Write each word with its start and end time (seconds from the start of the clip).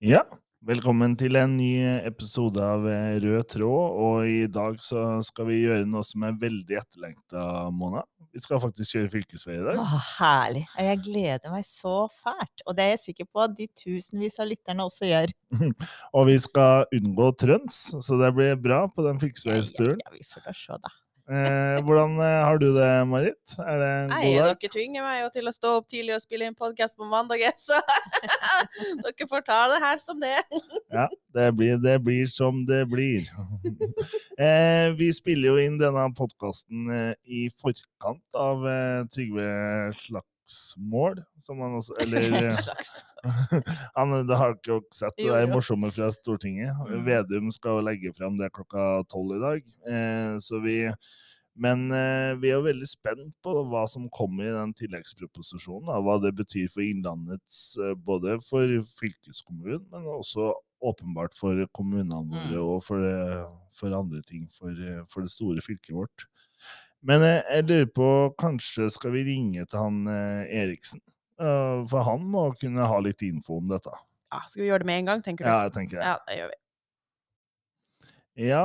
Ja, 0.00 0.22
velkommen 0.64 1.12
til 1.20 1.36
en 1.36 1.58
ny 1.58 1.82
episode 2.08 2.56
av 2.64 2.86
eh, 2.88 3.18
Rød 3.20 3.50
tråd. 3.52 3.98
Og 4.00 4.30
i 4.32 4.46
dag 4.48 4.78
så 4.80 5.18
skal 5.26 5.50
vi 5.50 5.58
gjøre 5.58 5.84
noe 5.84 6.00
som 6.08 6.24
er 6.24 6.38
veldig 6.40 6.78
etterlengta, 6.80 7.42
Mona. 7.76 8.06
Vi 8.32 8.40
skal 8.40 8.62
faktisk 8.62 8.94
kjøre 8.96 9.10
fylkesvei 9.12 9.58
i 9.58 9.66
dag. 9.66 9.82
Å, 9.82 10.00
herlig. 10.14 10.62
Jeg 10.80 11.02
gleder 11.04 11.52
meg 11.52 11.68
så 11.68 12.06
fælt. 12.22 12.64
Og 12.64 12.78
det 12.78 12.86
er 12.86 12.90
jeg 12.94 13.02
sikker 13.10 13.28
på 13.28 13.44
at 13.44 13.58
de 13.58 13.68
tusenvis 13.76 14.40
av 14.40 14.48
lytterne 14.48 14.88
også 14.88 15.10
gjør. 15.10 15.36
Og 16.16 16.30
vi 16.30 16.38
skal 16.48 16.88
unngå 16.96 17.28
trøns, 17.44 17.82
så 18.00 18.20
det 18.24 18.32
blir 18.40 18.56
bra 18.56 18.86
på 18.88 19.04
den 19.04 19.20
fylkesveisturen. 19.20 20.00
Ja, 20.00 20.08
ja, 20.08 20.16
vi 20.16 20.24
får 20.32 20.48
da 20.48 20.56
se, 20.56 20.80
da. 20.80 20.96
Eh, 21.30 21.76
hvordan 21.86 22.16
eh, 22.18 22.40
har 22.42 22.58
du 22.58 22.72
det, 22.74 22.88
Marit? 23.06 23.52
Er 23.62 23.76
det 23.78 23.90
en 23.90 24.08
god 24.08 24.16
dag? 24.16 24.24
Nei, 24.24 24.30
dere 24.34 24.70
tvinger 24.72 25.04
meg 25.04 25.20
jo 25.20 25.28
til 25.36 25.46
å 25.46 25.52
stå 25.54 25.74
opp 25.78 25.86
tidlig 25.92 26.16
og 26.16 26.24
spille 26.24 26.48
inn 26.48 26.56
podkast 26.58 26.98
på 26.98 27.06
mandager, 27.06 27.54
så 27.60 27.78
dere 29.04 29.28
får 29.30 29.44
ta 29.46 29.60
det 29.72 29.80
her 29.82 30.00
som 30.02 30.20
det. 30.22 30.36
Ja, 30.90 31.06
det 31.34 31.46
blir, 31.56 31.78
det 31.78 31.98
blir 32.02 32.26
som 32.30 32.64
det 32.66 32.82
blir. 32.90 33.28
eh, 34.46 34.90
vi 34.98 35.10
spiller 35.14 35.52
jo 35.52 35.62
inn 35.62 35.78
denne 35.80 36.08
podkasten 36.16 36.90
eh, 36.94 37.14
i 37.24 37.46
forkant 37.62 38.38
av 38.38 38.66
eh, 38.66 39.04
Trygve 39.14 39.46
Slagsmål, 40.00 41.22
som 41.46 41.62
han 41.62 41.78
også 41.78 41.94
Eller 42.02 42.36
eh, 42.40 42.60
han, 43.94 44.16
det 44.26 44.40
har 44.42 44.58
dere 44.66 44.82
sett, 44.94 45.16
det 45.20 45.30
er 45.36 45.50
morsomme 45.52 45.92
fra 45.94 46.10
Stortinget. 46.14 46.74
Mm. 46.90 47.04
Vedum 47.06 47.54
skal 47.54 47.84
legge 47.86 48.14
frem 48.16 48.38
det 48.40 48.50
klokka 48.56 49.04
tolv 49.12 49.38
i 49.38 49.42
dag. 49.44 49.74
Eh, 49.94 50.38
så 50.42 50.62
vi 50.64 50.78
men 51.60 51.90
eh, 51.92 52.32
vi 52.40 52.50
er 52.54 52.62
veldig 52.64 52.88
spent 52.88 53.34
på 53.44 53.52
hva 53.68 53.82
som 53.90 54.08
kommer 54.12 54.48
i 54.48 54.54
den 54.54 54.72
tilleggsproposisjonen. 54.78 55.90
Da, 55.90 55.98
hva 56.00 56.16
det 56.22 56.32
betyr 56.38 56.70
for 56.72 56.84
Innlandets 56.86 57.76
eh, 57.76 57.92
Både 58.00 58.38
for 58.46 58.72
fylkeskommunen, 58.96 59.84
men 59.92 60.08
også 60.08 60.54
åpenbart 60.80 61.36
for 61.36 61.60
kommunene 61.76 62.22
våre 62.30 62.56
Mm. 62.56 62.62
og 62.64 62.78
for, 62.86 63.04
eh, 63.04 63.44
for 63.76 63.92
andre 63.92 64.22
ting 64.24 64.46
for, 64.48 64.70
eh, 64.72 65.02
for 65.12 65.20
det 65.26 65.34
store 65.34 65.60
fylket 65.60 65.92
vårt. 65.92 66.24
Men 67.04 67.20
eh, 67.22 67.42
jeg 67.52 67.66
lurer 67.68 67.90
på, 67.92 68.08
kanskje 68.40 68.88
skal 68.92 69.12
vi 69.12 69.26
ringe 69.28 69.66
til 69.68 69.78
han 69.78 70.06
eh, 70.08 70.64
Eriksen? 70.64 71.00
Uh, 71.40 71.86
for 71.88 72.04
han 72.04 72.24
må 72.28 72.42
kunne 72.60 72.84
ha 72.84 72.96
litt 73.00 73.22
info 73.24 73.56
om 73.62 73.68
dette. 73.70 73.92
Ja, 74.28 74.42
skal 74.44 74.60
vi 74.60 74.66
gjøre 74.68 74.82
det 74.82 74.88
med 74.90 74.98
en 74.98 75.06
gang, 75.08 75.22
tenker 75.24 75.46
du? 75.46 75.48
Ja, 75.48 75.62
jeg 75.64 75.72
tenker 75.72 75.96
det. 75.96 76.04
Ja, 76.04 76.18
det 76.28 76.36
gjør 76.36 76.50
vi. 76.50 76.58
Ja, 78.44 78.64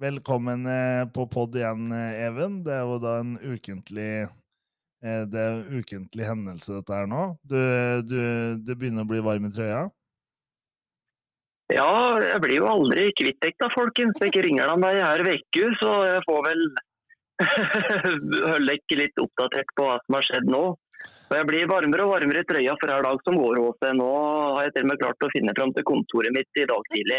velkommen 0.00 0.66
eh, 0.66 1.08
på 1.14 1.26
pod 1.26 1.56
igjen, 1.56 1.92
eh, 1.92 2.26
Even. 2.26 2.62
Det 2.64 2.74
er 2.74 2.84
jo 2.84 2.98
da 3.00 3.18
en 3.22 3.36
ukentlig 3.40 4.10
eh, 4.26 5.22
det 5.30 5.40
er 5.40 5.54
en 5.54 5.80
ukentlig 5.80 6.28
hendelse, 6.28 6.78
dette 6.78 6.96
her 6.96 7.08
nå. 7.10 7.28
Du, 7.42 7.58
du, 8.04 8.18
det 8.66 8.76
begynner 8.76 9.06
å 9.06 9.10
bli 9.10 9.22
varm 9.24 9.48
i 9.48 9.52
trøya? 9.52 9.86
Ja, 11.72 11.90
jeg 12.22 12.40
blir 12.44 12.60
jo 12.60 12.70
aldri 12.70 13.08
kvitt 13.18 13.40
deg, 13.42 13.56
da, 13.58 13.70
folkens. 13.74 14.20
Jeg 14.22 14.44
ringer 14.44 14.70
deg 14.70 14.82
meg 14.84 15.00
her 15.02 15.24
uke, 15.26 15.70
så 15.80 15.94
jeg 16.06 16.26
får 16.28 16.42
vel 16.46 16.66
holde 18.52 18.76
dere 18.76 19.00
litt 19.02 19.22
oppdatert 19.22 19.72
på 19.76 19.88
hva 19.88 19.96
som 20.04 20.18
har 20.18 20.28
skjedd 20.28 20.52
nå. 20.52 20.64
Og 21.26 21.34
jeg 21.34 21.46
blir 21.48 21.66
varmere 21.70 22.04
og 22.06 22.12
varmere 22.14 22.44
i 22.44 22.46
trøya 22.46 22.76
for 22.78 22.92
hver 22.92 23.02
dag 23.02 23.24
som 23.26 23.38
går. 23.40 23.58
Også. 23.58 23.90
Nå 23.98 24.10
har 24.54 24.68
jeg 24.68 24.76
til 24.76 24.86
og 24.86 24.92
med 24.92 25.00
klart 25.02 25.26
å 25.26 25.32
finne 25.32 25.56
fram 25.58 25.74
til 25.74 25.86
kontoret 25.88 26.36
mitt 26.36 26.62
i 26.62 26.68
dag 26.70 26.92
tidlig. 26.94 27.18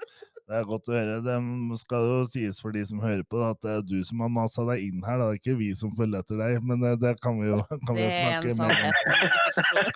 Det 0.44 0.58
er 0.58 0.66
godt 0.68 0.90
å 0.90 0.92
høre. 0.92 1.20
Det 1.24 1.36
skal 1.80 2.04
jo 2.04 2.16
sies 2.28 2.58
for 2.60 2.74
de 2.76 2.82
som 2.84 3.00
hører 3.00 3.22
på, 3.24 3.38
at 3.46 3.62
det 3.64 3.70
er 3.72 3.86
du 3.88 3.96
som 4.04 4.20
har 4.20 4.32
masa 4.32 4.66
deg 4.68 4.82
inn 4.84 5.00
her. 5.06 5.16
Det 5.22 5.26
er 5.26 5.38
ikke 5.38 5.54
vi 5.56 5.70
som 5.78 5.94
følger 5.96 6.20
etter 6.20 6.42
deg, 6.42 6.58
men 6.68 6.84
det, 6.84 6.92
det 7.00 7.14
kan 7.24 7.38
vi 7.40 7.48
jo, 7.48 7.62
kan 7.86 7.96
vi 7.96 8.04
jo 8.04 8.10
snakke 8.12 8.52
mer 8.58 8.74
om. 8.76 8.98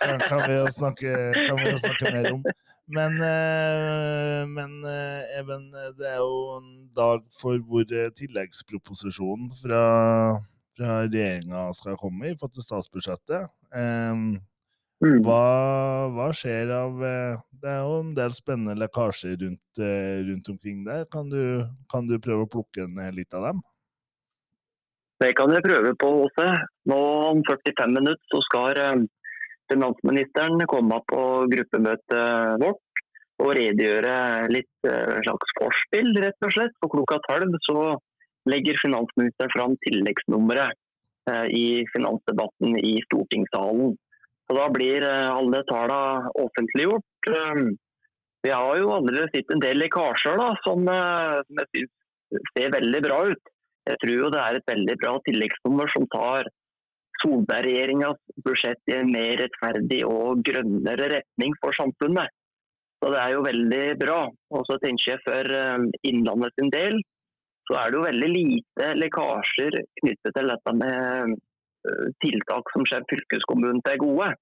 kan, 0.01 0.23
kan, 0.31 0.41
vi 0.47 0.57
jo 0.57 0.65
snakke, 0.73 1.13
kan 1.37 1.61
vi 1.61 1.69
jo 1.69 1.81
snakke 1.83 2.13
mer 2.17 2.31
om. 2.31 2.41
Men, 2.89 3.19
eh, 3.21 4.47
men 4.49 4.71
eh, 4.89 5.37
Even, 5.37 5.67
eh, 5.77 5.91
det 5.99 6.07
er 6.09 6.23
jo 6.23 6.39
en 6.55 6.71
dag 6.97 7.27
for 7.37 7.61
hvor 7.69 7.85
eh, 7.85 8.09
tilleggsproposisjonen 8.17 9.51
fra, 9.59 9.83
fra 10.73 10.95
regjeringa 11.03 11.67
skal 11.77 11.99
komme 12.01 12.31
i 12.31 12.39
forhold 12.39 12.57
til 12.57 12.65
statsbudsjettet. 12.65 13.53
Mm. 14.99 15.21
hva, 15.23 15.43
hva 16.11 16.25
skjer 16.35 16.73
av 16.75 16.97
eh, 17.07 17.37
Det 17.61 17.69
er 17.71 17.77
jo 17.87 17.99
en 18.01 18.09
del 18.17 18.33
spennende 18.35 18.75
lekkasjer 18.81 19.37
rundt, 19.39 19.79
eh, 19.79 20.19
rundt 20.27 20.49
omkring 20.51 20.81
der. 20.83 21.05
Kan 21.13 21.29
du, 21.31 21.63
kan 21.91 22.07
du 22.09 22.17
prøve 22.19 22.43
å 22.43 22.51
plukke 22.51 22.87
ned 22.87 23.15
litt 23.15 23.35
av 23.35 23.47
dem? 23.47 23.61
Det 25.23 25.33
kan 25.35 25.51
jeg 25.51 25.63
prøve 25.63 25.95
på, 25.99 26.09
Åse. 26.25 26.49
Nå 26.87 26.99
om 27.29 27.41
45 27.47 27.95
minutter 27.95 28.31
så 28.31 28.43
skal 28.47 28.79
eh, 28.79 29.07
finansministeren 29.71 30.67
komme 30.71 30.99
på 31.11 31.23
gruppemøtet 31.51 32.61
vårt 32.63 33.03
og 33.39 33.55
redegjøre 33.55 34.13
litt 34.51 34.87
eh, 34.87 35.17
slags 35.23 35.55
forspill, 35.59 36.11
rett 36.23 36.45
og 36.45 36.53
slett. 36.55 36.75
For 36.83 36.91
klokka 36.91 37.19
tolv 37.27 37.55
så 37.67 37.79
legger 38.49 38.79
finansministeren 38.81 39.53
fram 39.55 39.75
tilleggsnummeret 39.85 40.75
eh, 41.31 41.45
i 41.55 41.65
finansdebatten 41.93 42.79
i 42.79 42.97
stortingssalen. 43.07 43.95
Så 44.49 44.57
da 44.57 44.65
blir 44.73 45.05
eh, 45.05 45.29
alle 45.29 45.61
tallene 45.69 46.33
offentliggjort. 46.41 47.29
Eh, 47.29 47.69
Vi 48.41 48.51
har 48.55 48.77
jo 48.79 48.93
allerede 48.95 49.27
sett 49.33 49.49
en 49.51 49.59
del 49.59 49.81
lekkasjer 49.81 50.37
da, 50.39 50.53
som, 50.63 50.85
eh, 50.87 51.39
som 51.43 51.59
jeg 51.59 51.67
synes 51.75 52.45
ser 52.55 52.71
veldig 52.71 53.01
bra 53.03 53.17
ut. 53.33 53.51
Jeg 53.89 53.99
tror 53.99 54.13
jo 54.15 54.29
det 54.31 54.39
er 54.39 54.57
et 54.59 54.71
veldig 54.71 54.95
bra 55.01 55.11
tilleggsnummer 55.25 55.91
som 55.91 56.05
tar 56.13 56.47
Solberg-regjeringas 57.19 58.19
budsjett 58.45 58.79
i 58.87 58.95
en 58.95 59.11
mer 59.11 59.41
rettferdig 59.41 59.99
og 60.07 60.43
grønnere 60.47 61.09
retning 61.17 61.55
for 61.59 61.75
samfunnet. 61.75 62.31
Så 63.03 63.11
det 63.11 63.19
er 63.19 63.35
jo 63.35 63.43
veldig 63.43 63.83
bra. 63.99 64.19
Og 64.55 64.63
så 64.69 64.79
tenker 64.83 65.13
jeg 65.13 65.23
for 65.27 65.53
eh, 65.59 65.85
Innlandet 66.07 66.55
sin 66.55 66.71
del, 66.73 66.95
så 67.67 67.77
er 67.81 67.91
det 67.91 67.99
jo 67.99 68.07
veldig 68.07 68.31
lite 68.33 68.89
lekkasjer 69.03 69.81
knyttet 70.01 70.35
til 70.39 70.53
dette 70.55 70.75
med 70.79 71.35
tiltak 72.23 72.71
som 72.73 72.83
kommer 72.85 73.09
fylkeskommunen 73.11 73.81
til 73.85 74.01
gode. 74.03 74.33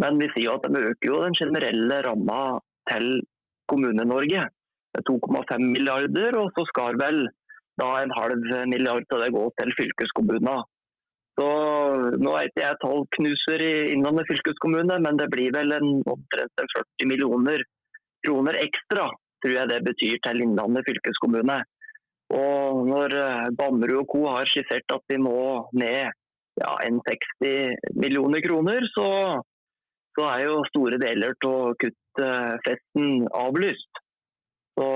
Men 0.00 0.20
vi 0.20 0.30
sier 0.34 0.56
at 0.56 0.64
de 0.64 0.86
øker 0.90 1.10
jo 1.10 1.20
den 1.24 1.36
generelle 1.36 2.00
ramma 2.06 2.40
til 2.90 3.20
Kommune-Norge 3.68 4.46
med 4.94 5.06
2,5 5.10 5.66
milliarder, 5.74 6.38
og 6.40 6.50
så 6.56 6.64
skal 6.70 6.98
vel 7.02 7.26
da 7.80 7.90
en 8.00 8.12
halv 8.16 8.46
milliard 8.72 9.04
til 9.08 9.22
det 9.22 9.32
gå 9.36 9.44
til 9.60 9.74
fylkeskommunene. 9.78 10.56
Så 11.38 11.48
nå 12.20 12.32
er 12.36 12.48
ikke 12.48 12.64
jeg 12.64 12.78
tallknuser 12.82 13.62
i 13.64 13.74
Innlandet 13.94 14.28
fylkeskommune, 14.28 14.96
men 15.04 15.20
det 15.20 15.30
blir 15.32 15.54
vel 15.54 15.72
en 15.76 15.90
omtrent 16.02 16.64
40 16.74 17.08
millioner 17.08 17.62
kroner 18.26 18.58
ekstra, 18.60 19.06
tror 19.40 19.54
jeg 19.56 19.70
det 19.70 19.78
betyr 19.86 20.18
til 20.26 20.42
Innlandet 20.44 20.84
fylkeskommune. 20.88 21.60
Og 22.36 22.82
når 22.86 23.14
eh, 23.18 23.46
Bammerud 23.58 24.02
og 24.02 24.10
co. 24.12 24.20
har 24.30 24.50
skissert 24.50 24.92
at 24.94 25.02
vi 25.10 25.16
må 25.22 25.38
ned 25.74 26.12
ja, 26.60 26.74
enn 26.86 27.00
60 27.06 27.96
millioner 28.00 28.44
kroner, 28.44 28.84
så, 28.94 29.08
så 30.18 30.28
er 30.34 30.46
jo 30.46 30.60
store 30.70 31.00
deler 31.02 31.36
av 31.48 31.74
kuttfesten 31.80 33.26
avlyst. 33.36 34.02
Så 34.78 34.88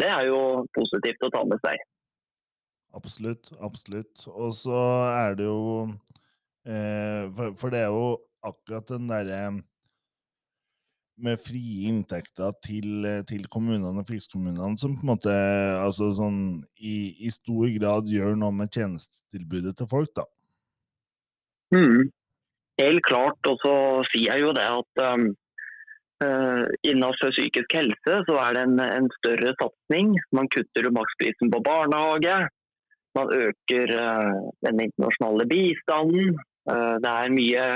det 0.00 0.08
er 0.08 0.28
jo 0.30 0.42
positivt 0.76 1.24
å 1.26 1.32
ta 1.34 1.44
med 1.48 1.60
seg. 1.64 1.80
Absolutt, 2.96 3.50
absolutt. 3.60 4.22
Og 4.32 4.54
så 4.56 4.78
er 5.12 5.36
det 5.38 5.48
jo 5.48 5.88
eh, 6.64 7.28
for, 7.34 7.68
det 7.72 7.82
er 7.84 7.90
jo 7.92 8.16
akkurat 8.48 8.88
den 8.94 9.10
derre 9.10 9.42
med 11.18 11.40
frie 11.42 11.88
inntekter 11.90 12.54
til, 12.64 13.04
eh, 13.04 13.22
til 13.28 13.44
kommunene 13.50 13.90
og 14.00 14.08
fylkeskommunene 14.08 14.78
som 14.80 14.94
på 14.96 15.04
en 15.04 15.12
måte 15.12 15.34
altså 15.82 16.12
sånn, 16.14 16.40
i, 16.78 17.12
i 17.26 17.32
stor 17.34 17.68
grad 17.74 18.10
gjør 18.12 18.38
noe 18.38 18.54
med 18.54 18.72
tjenestetilbudet 18.72 19.76
til 19.78 19.90
folk, 19.90 20.14
da. 20.16 20.24
Mm. 21.74 22.08
Helt 22.80 23.04
klart. 23.06 23.50
Og 23.50 23.60
så 23.64 23.74
sier 24.12 24.32
jeg 24.32 24.46
jo 24.46 24.54
det 24.56 24.66
at 24.66 25.02
um, 25.04 25.26
uh, 26.24 26.64
innenfor 26.86 27.34
psykisk 27.34 27.74
helse 27.78 28.20
så 28.28 28.36
er 28.44 28.56
det 28.56 28.66
en, 28.68 28.78
en 28.84 29.08
større 29.18 29.54
satsing. 29.60 30.14
Man 30.36 30.50
kutter 30.54 30.88
jo 30.88 30.94
maksprisen 30.96 31.52
på 31.54 31.62
barnehage. 31.66 32.38
Man 33.18 33.32
øker 33.34 33.94
uh, 33.96 34.36
den 34.66 34.84
internasjonale 34.86 35.48
bistanden. 35.50 36.38
Uh, 36.68 36.96
det 37.02 37.14
er 37.14 37.34
mye 37.34 37.66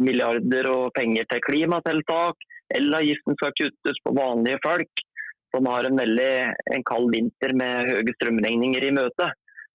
milliarder 0.00 0.70
og 0.72 0.90
penger 0.96 1.28
til 1.30 1.44
klimatiltak. 1.46 2.48
Elavgiften 2.76 3.36
skal 3.38 3.56
kuttes 3.58 4.02
på 4.04 4.12
vanlige 4.14 4.60
folk 4.64 5.06
som 5.50 5.66
har 5.66 5.86
en 5.86 5.98
veldig 5.98 6.32
en 6.76 6.84
kald 6.86 7.10
vinter 7.14 7.54
med 7.58 7.90
høye 7.90 8.14
strømregninger 8.18 8.86
i 8.86 8.92
møte. 8.94 9.30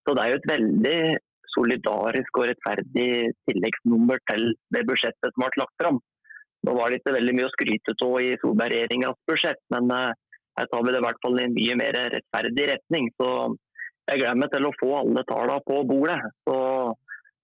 Så 0.05 0.13
det 0.15 0.23
er 0.23 0.31
jo 0.31 0.39
et 0.39 0.51
veldig 0.51 0.99
solidarisk 1.55 2.39
og 2.39 2.49
rettferdig 2.51 3.09
tilleggsnummer 3.49 4.21
til 4.31 4.51
det 4.75 4.83
budsjettet 4.89 5.31
som 5.33 5.43
ble 5.43 5.61
lagt 5.61 5.81
fram. 5.81 6.01
Nå 6.65 6.73
var 6.77 6.89
det 6.89 7.01
ikke 7.01 7.15
veldig 7.15 7.35
mye 7.37 7.47
å 7.47 7.53
skryte 7.53 7.95
av 8.07 8.15
i 8.23 8.35
Solberg-regjeringas 8.41 9.21
budsjett, 9.29 9.61
men 9.73 9.91
eh, 9.93 10.11
her 10.59 10.69
tar 10.71 10.83
vi 10.85 10.93
det 10.93 11.01
i 11.01 11.05
hvert 11.05 11.23
fall 11.23 11.39
i 11.39 11.45
en 11.45 11.55
mye 11.55 11.79
mer 11.81 11.97
rettferdig 12.15 12.67
retning. 12.71 13.09
Så 13.19 13.29
jeg 14.09 14.21
gleder 14.21 14.39
meg 14.41 14.53
til 14.53 14.67
å 14.67 14.75
få 14.79 14.91
alle 15.01 15.25
tallene 15.29 15.65
på 15.67 15.79
bordet. 15.89 16.19
Så 16.47 16.57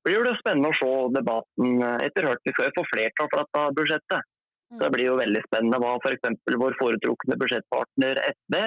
blir 0.05 0.23
det 0.25 0.37
spennende 0.39 0.71
å 0.71 0.77
se 0.79 0.91
debatten 1.17 1.83
etter 2.01 2.27
hvert. 2.27 2.45
Vi 2.47 2.53
skal 2.55 2.69
jo 2.69 2.77
få 2.79 2.85
flertall 2.93 3.29
for 3.33 3.43
dette 3.43 3.65
budsjettet. 3.77 4.29
Så 4.71 4.79
det 4.85 4.93
blir 4.95 5.09
jo 5.09 5.19
veldig 5.19 5.41
spennende 5.49 5.81
hva 5.83 5.97
f.eks. 5.99 6.39
vår 6.63 6.77
foretrukne 6.79 7.37
budsjettpartner 7.41 8.21
SV 8.29 8.61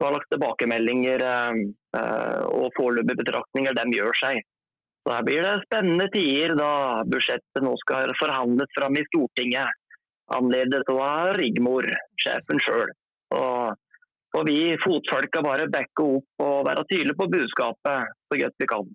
hva 0.00 0.14
slags 0.14 0.30
tilbakemeldinger 0.32 1.24
eh, 1.24 1.60
eh, 1.98 2.42
og 2.48 2.72
foreløpige 2.78 3.20
betraktninger 3.20 3.76
de 3.76 3.98
gjør 3.98 4.16
seg. 4.16 4.40
Så 5.00 5.14
her 5.14 5.24
blir 5.24 5.44
det 5.44 5.64
spennende 5.64 6.08
tider 6.12 6.54
da 6.58 6.72
budsjettet 7.08 7.64
nå 7.64 7.72
skal 7.80 8.12
forhandles 8.20 8.72
fram 8.76 8.98
i 9.00 9.04
Stortinget. 9.08 9.76
Anledet 10.30 10.84
av 10.92 11.32
Rigmor, 11.38 11.88
sjefen 12.20 12.60
sjøl. 12.62 12.92
Så 13.32 13.40
får 14.34 14.46
vi 14.46 14.58
fotfolka 14.82 15.42
bare 15.42 15.66
backe 15.72 16.04
opp 16.04 16.44
og 16.44 16.68
være 16.68 16.84
tydelige 16.90 17.18
på 17.18 17.30
budskapet 17.32 18.12
så 18.30 18.38
godt 18.42 18.62
vi 18.62 18.68
kan. 18.70 18.92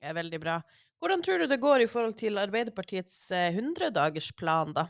Det 0.00 0.10
er 0.10 0.16
veldig 0.16 0.40
bra. 0.42 0.58
Hvordan 1.00 1.22
tror 1.22 1.42
du 1.42 1.46
det 1.50 1.60
går 1.62 1.84
i 1.84 1.88
forhold 1.90 2.16
til 2.18 2.40
Arbeiderpartiets 2.40 3.16
eh, 3.36 3.54
100-dagersplan, 3.54 4.72
da? 4.76 4.88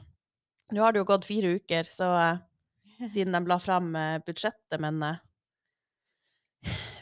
Nå 0.73 0.81
har 0.81 0.95
det 0.95 1.03
jo 1.03 1.09
gått 1.09 1.27
fire 1.29 1.57
uker 1.59 1.89
så, 1.91 2.09
eh, 2.23 3.09
siden 3.11 3.35
de 3.37 3.43
la 3.51 3.59
fram 3.61 3.91
eh, 3.99 4.21
budsjettet, 4.25 4.79
men 4.81 5.03
eh, 5.03 5.21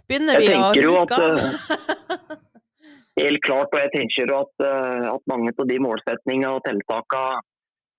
Begynner 0.08 0.40
vi 0.42 0.48
å 0.50 0.54
tenker 0.56 0.82
jo 0.82 0.96
at? 1.04 2.40
Helt 3.20 3.42
klart, 3.44 3.72
og 3.74 3.80
jeg 3.80 3.92
tenker 3.92 4.30
at, 4.32 4.52
eh, 4.64 5.06
at 5.10 5.26
mange 5.28 5.52
av 5.52 5.66
de 5.68 5.78
målsetningene 5.84 6.52
og 6.56 6.62
tiltakene 6.64 7.42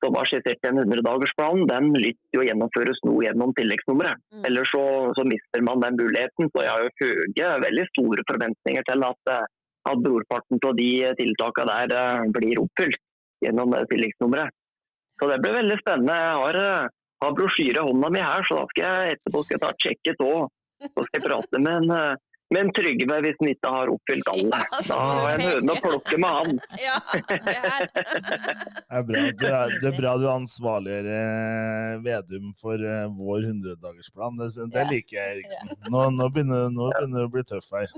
som 0.04 0.16
var 0.18 0.28
skissert 0.28 0.66
i 0.66 0.68
en 0.68 0.82
100-dagersplan, 0.82 1.62
den 1.70 1.92
lytter 1.96 2.36
jo 2.36 2.44
gjennomføres 2.44 2.98
nå 3.08 3.14
gjennom 3.24 3.54
tilleggsnummeret. 3.56 4.20
Mm. 4.34 4.42
Ellers 4.50 4.72
så, 4.74 4.82
så 5.16 5.24
mister 5.28 5.64
man 5.64 5.84
den 5.84 6.00
muligheten. 6.02 6.50
Så 6.50 6.66
jeg 6.66 6.72
har 6.74 6.84
jo 6.84 6.92
høye, 7.04 7.52
veldig 7.64 7.86
store 7.94 8.26
forventninger 8.32 8.88
til 8.90 9.06
at, 9.08 9.32
eh, 9.36 9.46
at 9.94 10.04
brorparten 10.04 10.60
av 10.60 10.76
de 10.82 10.90
tiltakene 11.22 11.78
der 11.86 11.96
eh, 12.02 12.34
blir 12.36 12.66
oppfylt 12.66 13.00
gjennom 13.46 13.78
tilleggsnummeret. 13.94 14.60
Så 15.22 15.30
det 15.30 15.40
blir 15.46 15.56
veldig 15.62 15.80
spennende. 15.80 16.20
Jeg 16.20 16.36
har, 16.42 16.92
har 17.24 17.38
brosjyre 17.38 17.80
i 17.80 17.88
hånda 17.88 18.12
mi 18.12 18.22
her, 18.26 18.44
så 18.50 18.60
da 18.60 18.68
skal 18.74 18.86
jeg 18.90 19.18
etterpå 19.18 19.46
skal 19.46 19.56
jeg 19.56 19.64
ta 19.64 19.72
et 19.72 19.88
sjekket 19.88 20.24
òg. 20.26 20.54
Så 20.84 21.06
skal 21.06 21.20
jeg 21.20 21.28
prate 21.30 21.60
med 21.64 21.84
en, 21.84 22.16
eh, 22.60 22.70
trygge 22.76 23.08
meg 23.10 23.14
Trygve 23.14 23.20
hvis 23.26 23.40
han 23.40 23.52
ikke 23.54 23.72
har 23.76 23.92
oppfylt 23.94 24.30
alle. 24.34 24.60
Ja, 24.60 24.82
Da 24.90 25.00
har 25.00 25.24
jeg 25.24 25.34
en 25.34 25.46
høne 25.50 25.74
å 25.74 25.82
plukke 25.88 26.20
med 26.22 26.38
han. 26.38 26.60
Ja, 26.84 26.98
det, 27.14 27.54
er. 27.54 27.88
Det 28.84 29.00
er 29.00 29.06
bra, 29.08 29.24
du 29.40 29.46
er, 29.48 29.74
det 29.82 29.90
er 29.90 29.98
bra 29.98 30.14
du 30.20 30.28
ansvarliggjør 30.34 31.10
eh, 31.18 31.98
Vedum 32.06 32.54
for 32.60 32.86
eh, 32.94 33.10
vår 33.18 33.50
100-dagersplan. 33.50 34.40
Det, 34.42 34.52
det 34.76 34.88
liker 34.92 35.20
jeg, 35.20 35.38
Eriksen. 35.38 35.76
Nå, 35.90 36.08
nå, 36.18 36.30
begynner, 36.34 36.70
nå 36.74 36.90
begynner 36.94 37.24
det 37.24 37.28
å 37.30 37.34
bli 37.34 37.46
tøff 37.50 37.70
her. 37.78 37.92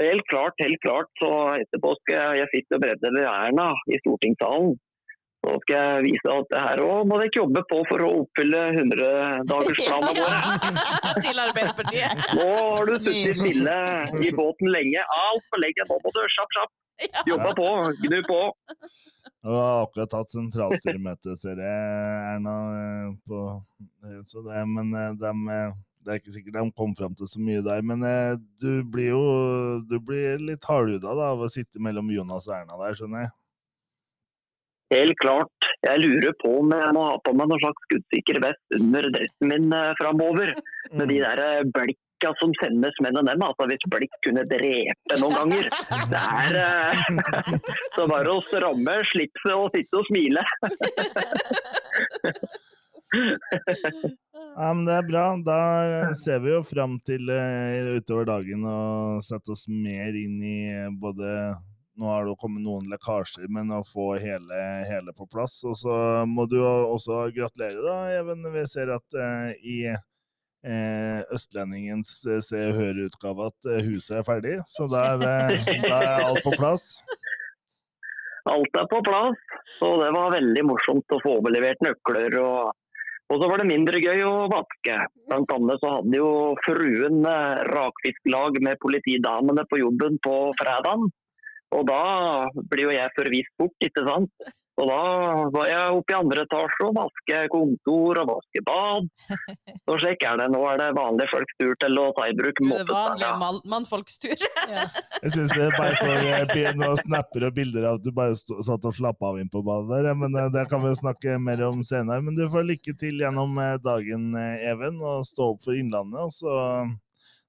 Helt 0.00 0.24
klart, 0.32 0.56
helt 0.64 0.80
klart. 0.84 1.10
Så 1.20 1.30
etterpå 1.60 1.92
skal 2.02 2.16
jeg, 2.16 2.38
jeg 2.40 2.52
sitte 2.54 2.78
og 2.78 2.86
bredde 2.86 3.26
Erna 3.28 3.72
i 3.90 4.00
stortingssalen. 4.00 4.78
Så 5.40 5.54
skal 5.62 5.76
jeg 5.80 6.02
vise 6.04 6.32
at 6.34 6.48
det 6.52 6.60
her 6.60 6.80
òg 6.84 7.06
må 7.08 7.16
dere 7.22 7.32
jobbe 7.32 7.62
på 7.70 7.78
for 7.88 8.02
å 8.04 8.10
oppfylle 8.20 8.58
100-dagersplanen 8.76 10.16
vår. 10.20 10.34
Til 11.24 11.40
Arbeiderpartiet. 11.46 12.24
Nå 12.36 12.48
har 12.58 12.90
du 12.90 12.96
sittet 13.06 13.40
stille 13.40 13.76
i 14.20 14.32
båten 14.36 14.68
lenge. 14.74 15.04
Altfor 15.16 15.62
lenge. 15.64 15.86
Nå 15.88 15.96
må 16.04 16.12
du 16.12 16.20
kjapp, 16.36 16.52
kjapp. 16.58 16.74
Ja. 17.06 17.24
Jobbe 17.32 17.54
på. 17.56 17.68
Gnu 18.04 18.18
på. 18.28 18.40
Og 19.48 19.56
har 19.56 19.86
akkurat 19.86 20.10
tatt 20.12 20.32
sentralstyremøte, 20.34 21.32
ser 21.40 21.60
jeg, 21.64 21.84
Erna. 22.34 22.54
eh, 22.76 23.14
På, 23.28 23.40
eh, 24.04 24.18
så 24.28 24.42
det, 24.44 24.60
men 24.68 24.92
de, 24.92 25.30
eh, 25.56 25.72
det 26.04 26.12
er 26.12 26.20
ikke 26.20 26.34
sikkert 26.36 26.58
de 26.58 26.64
kom 26.76 26.92
fram 26.98 27.16
til 27.16 27.28
så 27.32 27.40
mye 27.40 27.64
der. 27.64 27.80
Men 27.80 28.04
du 28.60 28.82
blir 28.84 29.14
jo 29.14 29.24
du 29.88 29.96
blir 30.04 30.36
litt 30.44 30.68
hardhuda 30.68 31.16
av 31.32 31.40
å 31.40 31.48
sitte 31.52 31.80
mellom 31.80 32.12
Jonas 32.12 32.48
og 32.52 32.58
Erna 32.60 32.76
der, 32.84 33.00
skjønner 33.00 33.24
jeg. 33.24 33.32
Helt 34.90 35.18
klart. 35.22 35.66
Jeg 35.86 36.02
lurer 36.02 36.32
på 36.42 36.50
om 36.60 36.72
jeg 36.74 36.94
må 36.96 37.02
ha 37.06 37.18
på 37.22 37.32
meg 37.38 37.50
noen 37.50 37.62
slags 37.62 37.84
skuddsikker 37.86 38.40
vest 38.42 38.78
under 38.78 39.06
dressen 39.14 39.50
min 39.52 39.68
eh, 39.76 39.92
framover. 40.00 40.50
Med 40.98 41.12
de 41.12 41.20
der 41.22 41.42
eh, 41.44 41.68
blikka 41.76 42.32
som 42.40 42.50
sendes 42.58 42.98
mellom 43.04 43.28
dem. 43.30 43.44
Altså 43.46 43.68
hvis 43.70 43.86
blikk 43.92 44.18
kunne 44.26 44.42
drepe 44.50 45.20
noen 45.22 45.38
ganger. 45.38 45.70
Det 46.10 46.24
er 46.24 46.58
eh, 46.64 47.06
så 47.94 48.08
bare 48.10 48.34
å 48.34 48.42
stramme 48.48 48.98
slipset 49.12 49.54
og 49.54 49.70
sitte 49.76 50.02
og 50.02 50.10
smile. 50.10 50.44
Ja, 54.50 54.68
men 54.74 54.84
det 54.90 54.98
er 54.98 55.06
bra. 55.06 55.24
Da 55.46 55.60
ser 56.18 56.42
vi 56.42 56.50
jo 56.56 56.66
fram 56.66 56.98
til 57.06 57.30
utover 57.30 58.26
dagen 58.26 58.66
å 58.66 58.78
sette 59.22 59.54
oss 59.54 59.68
mer 59.70 60.18
inn 60.18 60.38
i 60.42 60.60
både 60.98 61.54
Nå 61.98 62.06
har 62.06 62.26
det 62.26 62.36
kommet 62.40 62.62
noen 62.64 62.86
lekkasjer, 62.90 63.48
men 63.52 63.72
å 63.74 63.82
få 63.86 64.12
hele, 64.22 64.60
hele 64.88 65.14
på 65.16 65.26
plass. 65.30 65.58
Og 65.68 65.74
så 65.78 65.94
må 66.28 66.46
du 66.50 66.60
også 66.62 67.26
gratulere, 67.36 67.82
da, 67.84 67.96
Even. 68.20 68.46
Vi 68.54 68.64
ser 68.70 68.92
at 68.94 69.18
eh, 69.18 69.50
i 69.60 69.78
eh, 69.90 71.20
Østlendingens 71.34 72.14
eh, 72.30 72.42
Se 72.46 72.62
og 72.70 72.78
Hør-utgave 72.78 73.50
at 73.50 73.70
eh, 73.72 73.82
huset 73.90 74.20
er 74.20 74.28
ferdig. 74.28 74.58
Så 74.70 74.88
da 74.92 75.06
er, 75.16 75.56
er 75.90 76.28
alt 76.28 76.44
på 76.46 76.54
plass. 76.56 76.92
Alt 78.48 78.78
er 78.80 78.86
på 78.88 79.02
plass. 79.04 79.40
Så 79.78 79.90
det 80.00 80.12
var 80.16 80.32
veldig 80.32 80.62
morsomt 80.70 81.12
å 81.12 81.20
få 81.24 81.40
overlevert 81.42 81.82
nøkler. 81.84 82.38
og 82.40 82.70
og 83.30 83.38
så 83.38 83.46
var 83.46 83.60
det 83.62 83.68
mindre 83.70 84.00
gøy 84.02 84.24
å 84.26 84.48
vaske. 84.50 84.96
Blant 85.30 85.52
annet 85.54 85.82
så 85.82 85.92
hadde 85.96 86.18
jo 86.18 86.30
fruen 86.64 87.20
eh, 87.30 87.60
rakfisklag 87.70 88.58
med 88.66 88.80
politidamene 88.82 89.62
på 89.70 89.78
jobben 89.78 90.18
på 90.24 90.34
fredagen. 90.58 91.06
Og 91.76 91.84
da 91.86 92.02
blir 92.72 92.88
jo 92.88 92.96
jeg 92.96 93.14
forvist 93.16 93.52
bort, 93.60 93.76
ikke 93.84 94.06
sant. 94.08 94.50
Og 94.80 94.88
da 94.88 95.00
var 95.52 95.66
jeg 95.68 95.96
oppe 95.98 96.14
i 96.14 96.16
andre 96.16 96.44
etasje 96.46 96.86
og 96.86 96.94
vaske 96.96 97.40
kontor 97.52 98.20
og 98.22 98.30
vaske 98.30 98.62
bad. 98.64 99.08
Så 99.84 99.96
sjekker 100.00 100.26
jeg 100.26 100.40
det. 100.40 100.46
Nå 100.54 100.60
er 100.70 100.80
det 100.80 100.86
vanlige 100.96 101.28
folks 101.34 101.58
tur 101.60 101.74
til 101.82 102.00
å 102.00 102.06
ta 102.16 102.28
i 102.30 102.36
bruk 102.38 102.62
Det 102.62 102.78
er 102.78 102.88
vanlige 102.88 103.32
mannfolks 103.74 104.16
tur. 104.22 104.46
Ja. 104.70 104.86
Jeg 105.20 105.34
syns 105.34 105.52
det 105.52 105.66
er 105.66 105.76
bare 105.76 105.98
så 106.00 106.78
noen 106.78 106.96
snapper 107.02 107.48
og 107.50 107.58
bilder 107.58 107.90
av 107.90 107.98
at 107.98 108.06
du 108.06 108.10
bare 108.16 108.38
satt 108.38 108.88
og 108.88 108.96
slappa 108.96 109.32
av 109.32 109.42
inn 109.42 109.52
på 109.52 109.62
badet 109.66 110.00
der, 110.06 110.16
men 110.16 110.36
eh, 110.38 110.48
det 110.54 110.64
kan 110.70 110.82
vi 110.84 110.94
snakke 110.96 111.36
mer 111.42 111.60
om 111.66 111.84
senere. 111.84 112.24
Men 112.24 112.38
du 112.38 112.46
får 112.48 112.68
lykke 112.70 112.96
til 113.00 113.20
gjennom 113.20 113.58
eh, 113.60 113.76
dagen, 113.84 114.30
eh, 114.38 114.64
Even, 114.70 115.00
og 115.04 115.26
stå 115.28 115.52
opp 115.54 115.64
for 115.66 115.76
Innlandet. 115.76 116.24
Og 116.24 116.32
så, 116.32 116.56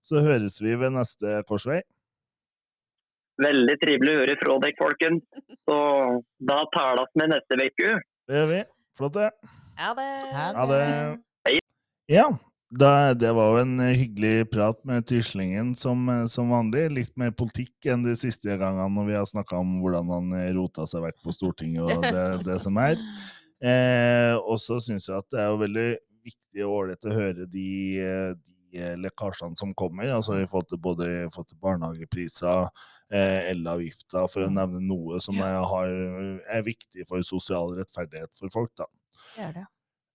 så 0.03 0.25
høres 0.25 0.59
vi 0.63 0.75
ved 0.75 0.97
neste 0.97 1.41
korsvei. 1.47 1.79
Veldig 3.41 3.75
trivelig 3.81 4.13
å 4.13 4.19
høre 4.21 4.37
fra 4.41 4.59
dere, 4.61 4.77
folkens. 4.79 5.25
Så 5.65 5.79
da 6.51 6.61
tales 6.75 7.11
vi 7.17 7.27
neste 7.31 7.57
uke. 7.57 7.97
Det 8.29 8.39
gjør 8.39 8.53
vi. 8.53 8.61
Flott, 8.99 9.17
det. 9.17 9.31
Ja, 9.79 9.91
det. 9.97 10.07
Ha 10.55 10.65
det. 10.69 10.85
Ja, 12.11 12.25
da, 12.71 13.11
det 13.13 13.31
var 13.35 13.51
jo 13.51 13.63
en 13.65 13.79
eh, 13.83 13.97
hyggelig 13.99 14.45
prat 14.51 14.77
med 14.87 15.03
Tyslingen 15.07 15.73
som, 15.75 16.05
eh, 16.09 16.25
som 16.31 16.51
vanlig. 16.53 16.85
Litt 16.95 17.11
mer 17.19 17.33
politikk 17.35 17.89
enn 17.91 18.05
de 18.05 18.15
siste 18.19 18.47
gangene 18.47 18.87
når 18.95 19.09
vi 19.09 19.17
har 19.17 19.27
snakka 19.27 19.59
om 19.59 19.77
hvordan 19.83 20.11
han 20.13 20.31
eh, 20.39 20.51
rota 20.55 20.85
seg 20.87 21.03
vekk 21.03 21.19
på 21.25 21.35
Stortinget 21.35 21.83
og 21.83 22.05
det, 22.07 22.25
det 22.47 22.57
som 22.63 22.79
er. 22.79 23.01
Eh, 23.59 24.35
og 24.39 24.55
så 24.63 24.79
syns 24.83 25.09
jeg 25.09 25.17
at 25.17 25.27
det 25.33 25.43
er 25.43 25.51
jo 25.51 25.59
veldig 25.65 25.89
viktig 26.31 26.65
og 26.67 26.77
ålreit 26.77 27.09
å 27.09 27.15
høre 27.15 27.49
de, 27.49 27.67
de 28.39 28.55
lekkasjene 28.73 29.57
som 29.59 29.73
kommer. 29.73 30.09
altså 30.15 30.39
i 30.39 30.47
forhold 30.47 30.69
til 30.69 30.81
både 30.81 31.09
forhold 31.33 31.47
til 31.49 31.61
barnehagepriser, 31.61 32.69
eh, 33.11 33.51
elavgifter, 33.51 34.27
for 34.31 34.47
å 34.47 34.53
nevne 34.53 34.81
noe 34.85 35.19
som 35.19 35.39
er, 35.41 35.59
har, 35.73 35.93
er 36.49 36.65
viktig 36.65 37.07
for 37.07 37.21
sosial 37.21 37.75
rettferdighet 37.77 38.35
for 38.39 38.49
folk. 38.49 38.71
da. 38.77 38.89
Det 39.35 39.45
er 39.49 39.53
det. 39.59 39.67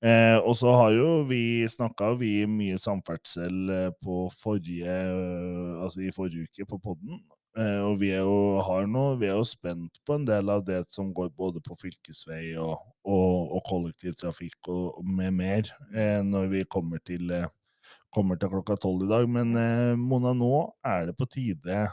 Eh, 0.05 0.39
og 0.45 0.53
så 0.57 0.73
har 0.77 0.93
jo 0.93 1.23
vi 1.25 1.65
snakka 1.73 2.13
mye 2.21 2.77
samferdsel 2.79 3.71
eh, 3.73 3.93
på 4.05 4.27
forrige 4.29 4.85
eh, 4.93 5.81
Altså 5.81 6.03
i 6.05 6.13
forrige 6.13 6.45
uke 6.45 6.67
på 6.69 6.79
podden. 6.79 7.23
Eh, 7.57 7.81
og 7.81 8.01
vi 8.03 8.11
er 8.13 8.21
jo 8.21 8.61
har 8.61 8.85
noe, 8.91 9.15
vi 9.17 9.31
er 9.31 9.39
jo 9.39 9.45
spent 9.49 10.03
på 10.05 10.19
en 10.19 10.27
del 10.29 10.51
av 10.53 10.67
det 10.67 10.83
som 10.93 11.15
går 11.17 11.31
både 11.33 11.63
på 11.65 11.77
fylkesvei 11.81 12.53
og, 12.61 12.75
og, 13.09 13.55
og 13.57 13.63
kollektivtrafikk 13.71 14.69
og, 14.69 14.99
og 15.01 15.07
med 15.09 15.33
mer, 15.39 15.71
eh, 15.95 16.21
når 16.21 16.51
vi 16.53 16.67
kommer 16.69 17.01
til, 17.01 17.33
eh, 17.33 17.49
kommer 18.15 18.39
til 18.41 18.53
klokka 18.53 18.77
tolv 18.81 19.07
i 19.07 19.11
dag. 19.11 19.27
Men 19.31 19.57
eh, 19.61 19.95
Mona, 19.99 20.35
nå 20.37 20.53
er 20.87 21.11
det 21.11 21.17
på 21.19 21.29
tide, 21.31 21.87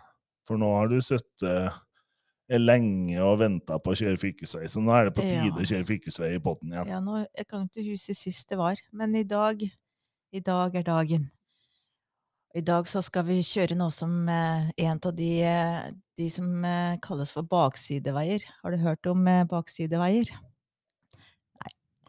for 0.47 0.61
nå 0.61 0.69
har 0.77 0.91
du 0.91 0.99
sittet 1.03 1.47
eh, 1.49 1.81
lenge 2.59 3.17
og 3.23 3.39
venta 3.41 3.79
på 3.81 3.93
å 3.93 3.97
kjøre 3.97 4.19
fylkesvei, 4.21 4.67
så 4.69 4.81
nå 4.83 4.93
er 4.95 5.07
det 5.09 5.15
på 5.17 5.25
tide 5.25 5.63
å 5.63 5.69
kjøre 5.69 5.87
fylkesvei 5.87 6.33
i 6.35 6.41
potten 6.43 6.73
igjen. 6.73 6.91
Ja, 6.91 6.99
nå, 7.03 7.23
jeg 7.31 7.47
kan 7.49 7.69
ikke 7.69 7.85
huske 7.87 8.15
sist 8.17 8.49
det 8.51 8.59
var, 8.59 8.81
men 8.91 9.15
i 9.17 9.23
dag, 9.27 9.63
i 9.63 10.43
dag 10.43 10.75
er 10.75 10.85
dagen. 10.87 11.29
I 12.53 12.61
dag 12.61 12.85
så 12.85 13.01
skal 13.01 13.25
vi 13.25 13.39
kjøre 13.41 13.73
noe 13.79 13.89
som 13.93 14.27
eh, 14.29 14.67
en 14.85 14.99
av 14.99 15.13
de, 15.17 15.29
eh, 15.41 15.85
de 16.19 16.27
som 16.29 16.49
eh, 16.67 16.99
kalles 17.01 17.31
for 17.33 17.47
baksideveier. 17.49 18.45
Har 18.61 18.75
du 18.75 18.83
hørt 18.83 19.09
om 19.09 19.25
eh, 19.25 19.45
baksideveier? 19.49 20.29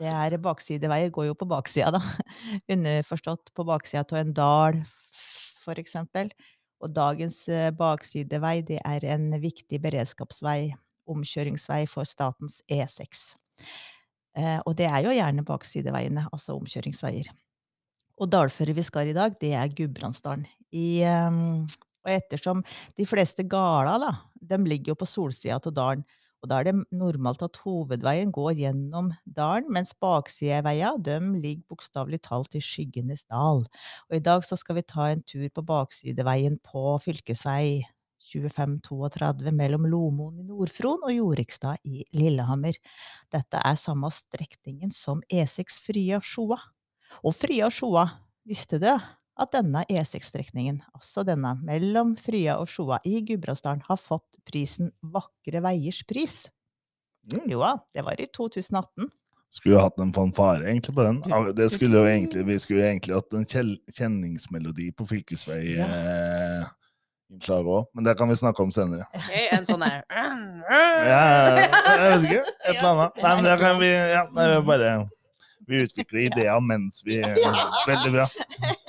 Det 0.00 0.10
er 0.10 0.36
baksideveier 0.42 1.12
går 1.14 1.28
jo 1.30 1.36
på 1.38 1.48
baksida, 1.50 1.92
da. 1.94 2.02
Underforstått 2.74 3.52
på 3.54 3.66
baksida 3.68 4.04
av 4.04 4.20
en 4.20 4.34
dal, 4.36 4.82
for 5.62 5.78
eksempel. 5.80 6.32
Og 6.84 6.92
dagens 6.92 7.44
eh, 7.48 7.70
baksidevei, 7.74 8.58
det 8.66 8.80
er 8.84 9.06
en 9.14 9.30
viktig 9.40 9.80
beredskapsvei, 9.84 10.74
omkjøringsvei 11.10 11.84
for 11.88 12.08
statens 12.08 12.60
E6. 12.72 13.24
Eh, 14.34 14.58
og 14.66 14.74
det 14.78 14.90
er 14.90 15.06
jo 15.06 15.14
gjerne 15.14 15.46
baksideveiene, 15.46 16.26
altså 16.34 16.58
omkjøringsveier. 16.58 17.30
Og 18.22 18.30
dalføret 18.30 18.76
vi 18.76 18.84
skal 18.86 19.10
i 19.10 19.16
dag, 19.16 19.34
det 19.40 19.54
er 19.58 19.72
Gudbrandsdalen. 19.74 20.46
Ehm, 20.74 21.64
og 22.04 22.10
ettersom 22.12 22.62
de 22.98 23.06
fleste 23.08 23.46
gala, 23.48 23.96
da, 24.02 24.12
de 24.34 24.60
ligger 24.66 24.92
jo 24.92 25.00
på 25.00 25.08
solsida 25.08 25.58
av 25.58 25.74
dalen. 25.74 26.04
Og 26.44 26.50
da 26.50 26.58
er 26.60 26.68
det 26.68 26.74
normalt 26.92 27.40
at 27.40 27.56
hovedveien 27.64 28.28
går 28.36 28.58
gjennom 28.58 29.08
dalen, 29.24 29.70
mens 29.72 29.94
baksideveia 29.96 30.92
ligger 31.00 31.64
bokstavelig 31.72 32.20
talt 32.28 32.52
i 32.52 32.60
skyggenes 32.60 33.24
dal. 33.32 33.64
Og 34.10 34.16
i 34.18 34.20
dag 34.20 34.44
skal 34.44 34.76
vi 34.76 34.84
ta 34.84 35.08
en 35.08 35.24
tur 35.24 35.48
på 35.48 35.64
baksideveien 35.64 36.60
på 36.60 36.98
fylkesvei 37.00 37.86
2532 38.28 39.52
mellom 39.56 39.88
Lomoen 39.88 40.42
i 40.42 40.44
Nord-Fron 40.44 41.04
og 41.08 41.16
Jorikstad 41.16 41.80
i 41.88 42.04
Lillehammer. 42.12 42.76
Dette 43.32 43.60
er 43.64 43.80
samme 43.80 44.12
strekningen 44.12 44.92
som 44.92 45.24
E6 45.32 45.80
Frya-Sjoa. 45.86 46.60
Og 47.24 47.36
Frya-Sjoa, 47.36 48.08
visste 48.44 48.80
du 48.82 48.90
at 49.40 49.50
denne 49.54 49.82
E6-strekningen, 49.90 50.78
altså 50.94 51.24
denne 51.26 51.56
mellom 51.66 52.14
Frya 52.20 52.58
og 52.62 52.68
Sjoa 52.70 53.00
i 53.08 53.18
Gudbrandsdalen, 53.26 53.82
har 53.88 53.98
fått 53.98 54.38
prisen 54.46 54.92
Vakre 55.02 55.62
veiers 55.64 56.04
pris? 56.06 56.44
Mm. 57.32 57.46
Jo 57.50 57.62
da, 57.64 57.72
det 57.96 58.04
var 58.06 58.20
i 58.20 58.28
2018. 58.30 59.08
Skulle 59.54 59.76
hatt 59.86 59.98
en 60.02 60.12
fanfare 60.14 60.66
egentlig 60.66 60.94
på 60.96 61.02
den. 61.06 61.20
Ah, 61.32 61.44
Det 61.54 61.68
skulle 61.70 61.98
jo 62.02 62.06
egentlig, 62.10 62.42
vi 62.46 62.56
skulle 62.58 62.80
jo 62.82 62.88
egentlig 62.88 63.14
hatt 63.14 63.36
en 63.38 63.44
kjenningsmelodi 63.98 64.88
på 64.98 65.06
fylkesvei 65.06 65.76
Ja. 65.76 65.86
eh, 65.86 66.72
òg, 67.50 67.86
men 67.94 68.04
det 68.04 68.16
kan 68.18 68.28
vi 68.28 68.36
snakke 68.36 68.62
om 68.62 68.72
senere. 68.74 69.06
Okay, 69.14 69.48
en 69.54 69.66
sånn 69.66 69.82
der 69.82 70.02
Ja, 71.10 71.22
jeg 71.56 72.20
vet 72.22 72.30
ikke. 72.30 72.44
Et 72.68 72.76
eller 72.76 72.90
annet. 72.90 73.22
Nei, 73.22 73.34
men 73.34 73.44
det 73.46 73.58
kan 73.62 73.78
vi 73.80 73.90
ja, 73.90 74.24
bare 74.66 74.94
Vi 75.66 75.84
utvikler 75.86 76.26
ideer 76.26 76.60
mens 76.60 77.02
vi 77.06 77.22
Veldig 77.22 78.12
bra. 78.12 78.26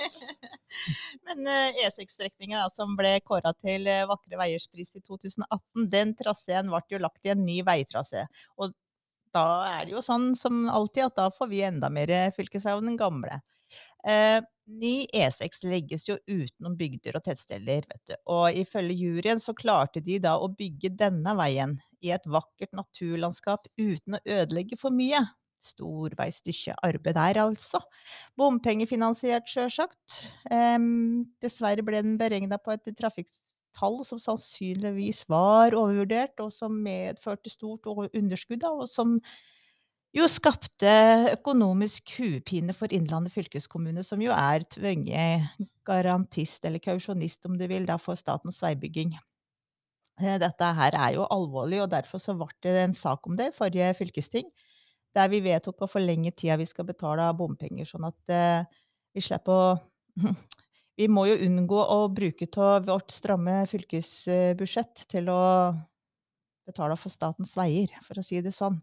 Men 1.36 1.46
eh, 1.52 1.84
E6-strekningen 1.84 2.70
som 2.72 2.96
ble 2.96 3.18
kåra 3.24 3.52
til 3.60 3.86
eh, 3.90 4.06
Vakre 4.08 4.38
veiers 4.40 4.66
pris 4.72 4.94
i 4.96 5.02
2018, 5.04 5.88
den 5.92 6.14
traseen 6.16 6.70
ble 6.72 6.80
jo 6.90 7.02
lagt 7.02 7.28
i 7.28 7.34
en 7.34 7.44
ny 7.44 7.60
veitrasé. 7.66 8.24
Og 8.56 8.72
da 9.36 9.44
er 9.68 9.84
det 9.84 9.92
jo 9.92 10.04
sånn 10.04 10.30
som 10.38 10.64
alltid 10.72 11.10
at 11.10 11.18
da 11.18 11.28
får 11.34 11.50
vi 11.52 11.60
enda 11.66 11.92
mer 11.92 12.12
fylkesvei 12.36 12.78
enn 12.78 12.88
den 12.94 13.00
gamle. 13.00 13.42
Eh, 14.08 14.40
ny 14.66 14.94
E6 15.12 15.66
legges 15.68 16.06
jo 16.08 16.16
utenom 16.24 16.76
bygder 16.78 17.18
og 17.18 17.26
tettsteder, 17.26 17.84
vet 17.84 18.02
du. 18.08 18.14
Og 18.32 18.56
ifølge 18.56 18.96
juryen 18.96 19.42
så 19.42 19.54
klarte 19.54 20.00
de 20.00 20.16
da 20.22 20.38
å 20.40 20.48
bygge 20.48 20.94
denne 20.96 21.36
veien 21.36 21.76
i 22.00 22.14
et 22.16 22.24
vakkert 22.24 22.72
naturlandskap 22.72 23.68
uten 23.76 24.16
å 24.16 24.24
ødelegge 24.24 24.80
for 24.80 24.94
mye. 24.94 25.20
Storveisstykke 25.64 26.76
arbeid 26.84 27.16
der, 27.16 27.40
altså. 27.42 27.80
Bompengefinansiert, 28.38 29.48
sjølsagt. 29.50 30.22
Um, 30.50 31.26
dessverre 31.42 31.84
ble 31.86 32.02
den 32.04 32.16
beregna 32.20 32.58
på 32.62 32.74
et 32.76 32.86
trafikktall 32.98 34.00
som 34.06 34.20
sannsynligvis 34.22 35.24
var 35.32 35.76
overvurdert, 35.76 36.38
og 36.44 36.52
som 36.54 36.76
medførte 36.84 37.52
stort 37.52 37.88
underskudd, 37.88 38.64
og 38.68 38.86
som 38.90 39.18
jo 40.16 40.24
skapte 40.32 40.90
økonomisk 41.34 42.14
huepine 42.16 42.72
for 42.76 42.92
Innlandet 42.94 43.34
fylkeskommune, 43.34 44.04
som 44.06 44.22
jo 44.22 44.32
er 44.32 44.64
tvunget 44.72 45.66
garantist, 45.84 46.64
eller 46.64 46.80
kausjonist 46.80 47.44
om 47.48 47.58
du 47.58 47.66
vil, 47.68 47.84
da, 47.88 47.98
for 48.00 48.16
statens 48.16 48.62
veibygging. 48.64 49.12
Eh, 50.22 50.38
Dette 50.40 50.70
her 50.78 50.96
er 50.96 51.16
jo 51.18 51.26
alvorlig, 51.32 51.82
og 51.84 51.90
derfor 51.92 52.22
så 52.22 52.36
ble 52.38 52.48
det 52.64 52.86
en 52.86 52.96
sak 52.96 53.26
om 53.28 53.36
det 53.36 53.50
i 53.50 53.56
forrige 53.56 53.92
fylkesting, 53.98 54.48
der 55.16 55.32
vi 55.32 55.42
vedtok 55.44 55.82
å 55.82 55.90
forlenge 55.90 56.34
tida 56.36 56.58
vi 56.60 56.68
skal 56.68 56.88
betale 56.88 57.24
av 57.26 57.38
bompenger, 57.38 57.88
sånn 57.88 58.08
at 58.08 58.32
eh, 58.32 58.62
vi 59.16 59.24
slipper 59.24 59.56
å 59.56 59.66
Vi 60.96 61.10
må 61.12 61.26
jo 61.28 61.34
unngå 61.44 61.76
å 61.76 62.06
bruke 62.08 62.46
av 62.64 62.86
vårt 62.88 63.12
stramme 63.12 63.58
fylkesbudsjett 63.68 65.02
til 65.12 65.28
å 65.28 65.42
betale 66.66 66.96
for 66.98 67.12
statens 67.12 67.52
veier, 67.56 67.92
for 68.02 68.18
å 68.18 68.24
si 68.24 68.40
det 68.42 68.52
sånn. 68.54 68.78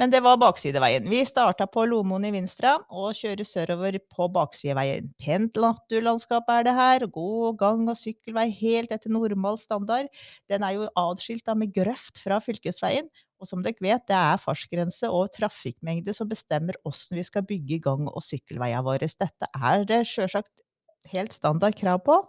Men 0.00 0.10
det 0.10 0.22
var 0.24 0.40
baksideveien. 0.42 1.04
Vi 1.06 1.20
starta 1.28 1.66
på 1.70 1.84
Lomoen 1.86 2.26
i 2.26 2.32
Vinstra 2.34 2.74
og 2.90 3.14
kjører 3.14 3.46
sørover 3.46 4.00
på 4.10 4.26
baksideveien. 4.34 5.12
Pent 5.22 5.60
naturlandskap 5.62 6.48
er 6.50 6.66
det 6.66 6.74
her. 6.74 7.06
God 7.06 7.60
gang- 7.60 7.86
og 7.92 8.00
sykkelvei 8.00 8.48
helt 8.58 8.96
etter 8.96 9.14
normal 9.14 9.60
standard. 9.62 10.10
Den 10.50 10.66
er 10.66 10.80
jo 10.80 10.90
adskilt 10.98 11.46
med 11.54 11.76
grøft 11.76 12.18
fra 12.24 12.40
fylkesveien. 12.42 13.06
Og 13.44 13.50
som 13.50 13.64
dere 13.64 13.76
vet, 13.84 14.06
det 14.08 14.16
er 14.16 14.40
fartsgrense 14.40 15.10
og 15.12 15.28
trafikkmengde 15.36 16.16
som 16.16 16.30
bestemmer 16.30 16.78
hvordan 16.80 17.20
vi 17.20 17.24
skal 17.28 17.44
bygge 17.44 17.82
gang- 17.84 18.08
og 18.08 18.22
sykkelveiene 18.24 18.84
våre. 18.86 19.04
Dette 19.04 19.50
er 19.52 19.84
det 19.88 20.06
sjølsagt 20.08 20.64
helt 21.12 21.34
standard 21.36 21.76
krav 21.76 22.00
på. 22.06 22.22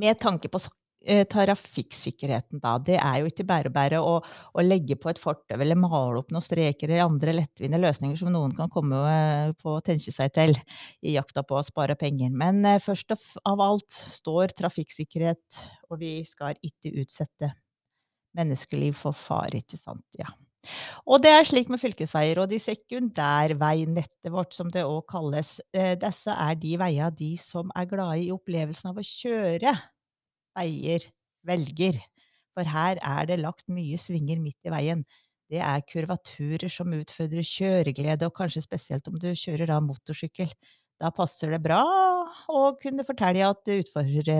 Med 0.00 0.16
tanke 0.22 0.48
på 0.48 0.60
eh, 1.04 1.26
trafikksikkerheten, 1.28 2.62
da. 2.62 2.78
Det 2.80 2.96
er 2.96 3.18
jo 3.20 3.28
ikke 3.28 3.44
bare 3.50 3.72
bare 3.74 4.00
å, 4.00 4.14
å 4.22 4.64
legge 4.64 4.96
på 4.96 5.10
et 5.12 5.20
fortau 5.20 5.58
eller 5.58 5.76
male 5.76 6.22
opp 6.22 6.32
noen 6.32 6.44
streker 6.46 6.88
eller 6.88 7.04
andre 7.04 7.34
lettvinte 7.42 7.80
løsninger 7.82 8.22
som 8.22 8.32
noen 8.32 8.54
kan 8.56 8.72
komme 8.72 9.02
eh, 9.10 9.52
på 9.60 9.76
å 9.76 9.82
tenke 9.84 10.14
seg 10.14 10.32
til 10.32 10.56
i 11.02 11.18
jakta 11.18 11.44
på 11.44 11.58
å 11.58 11.66
spare 11.66 11.98
penger. 12.00 12.32
Men 12.32 12.64
eh, 12.64 12.80
først 12.80 13.12
av 13.44 13.66
alt 13.66 14.00
står 14.16 14.56
trafikksikkerhet, 14.62 15.60
og 15.90 16.00
vi 16.00 16.14
skal 16.24 16.56
ikke 16.64 16.94
utsette 17.02 17.52
menneskeliv 18.38 18.96
for 18.98 19.16
fare, 19.16 19.60
ikke 19.62 19.80
sant. 19.80 20.04
Ja. 20.18 20.30
Og 21.10 21.22
det 21.24 21.32
er 21.34 21.46
slik 21.46 21.70
med 21.72 21.80
fylkesveier 21.82 22.38
og 22.42 22.50
de 22.52 22.58
sekundærveinettet 22.62 24.30
vårt, 24.32 24.54
som 24.54 24.70
det 24.70 24.84
òg 24.86 25.02
kalles. 25.10 25.56
Eh, 25.74 25.94
Disse 26.00 26.34
er 26.34 26.54
de 26.60 26.76
veier 26.80 27.10
de 27.18 27.32
som 27.40 27.72
er 27.76 27.88
glade 27.90 28.22
i 28.22 28.30
opplevelsen 28.34 28.92
av 28.92 29.00
å 29.02 29.06
kjøre 29.06 29.74
veier, 30.58 31.08
velger. 31.48 31.98
For 32.56 32.68
her 32.68 33.00
er 33.00 33.28
det 33.30 33.40
lagt 33.40 33.68
mye 33.72 33.98
svinger 34.00 34.40
midt 34.42 34.68
i 34.68 34.72
veien. 34.74 35.04
Det 35.52 35.60
er 35.60 35.84
kurvaturer 35.88 36.70
som 36.72 36.92
utfordrer 36.96 37.44
kjøreglede, 37.44 38.28
og 38.28 38.36
kanskje 38.36 38.64
spesielt 38.64 39.08
om 39.10 39.18
du 39.20 39.30
kjører 39.36 39.68
da 39.68 39.80
motorsykkel. 39.84 40.52
Da 41.02 41.10
passer 41.10 41.50
det 41.50 41.58
bra 41.64 41.82
å 42.46 42.60
kunne 42.78 43.02
fortelle 43.02 43.42
at 43.48 43.66
utfor- 43.74 44.30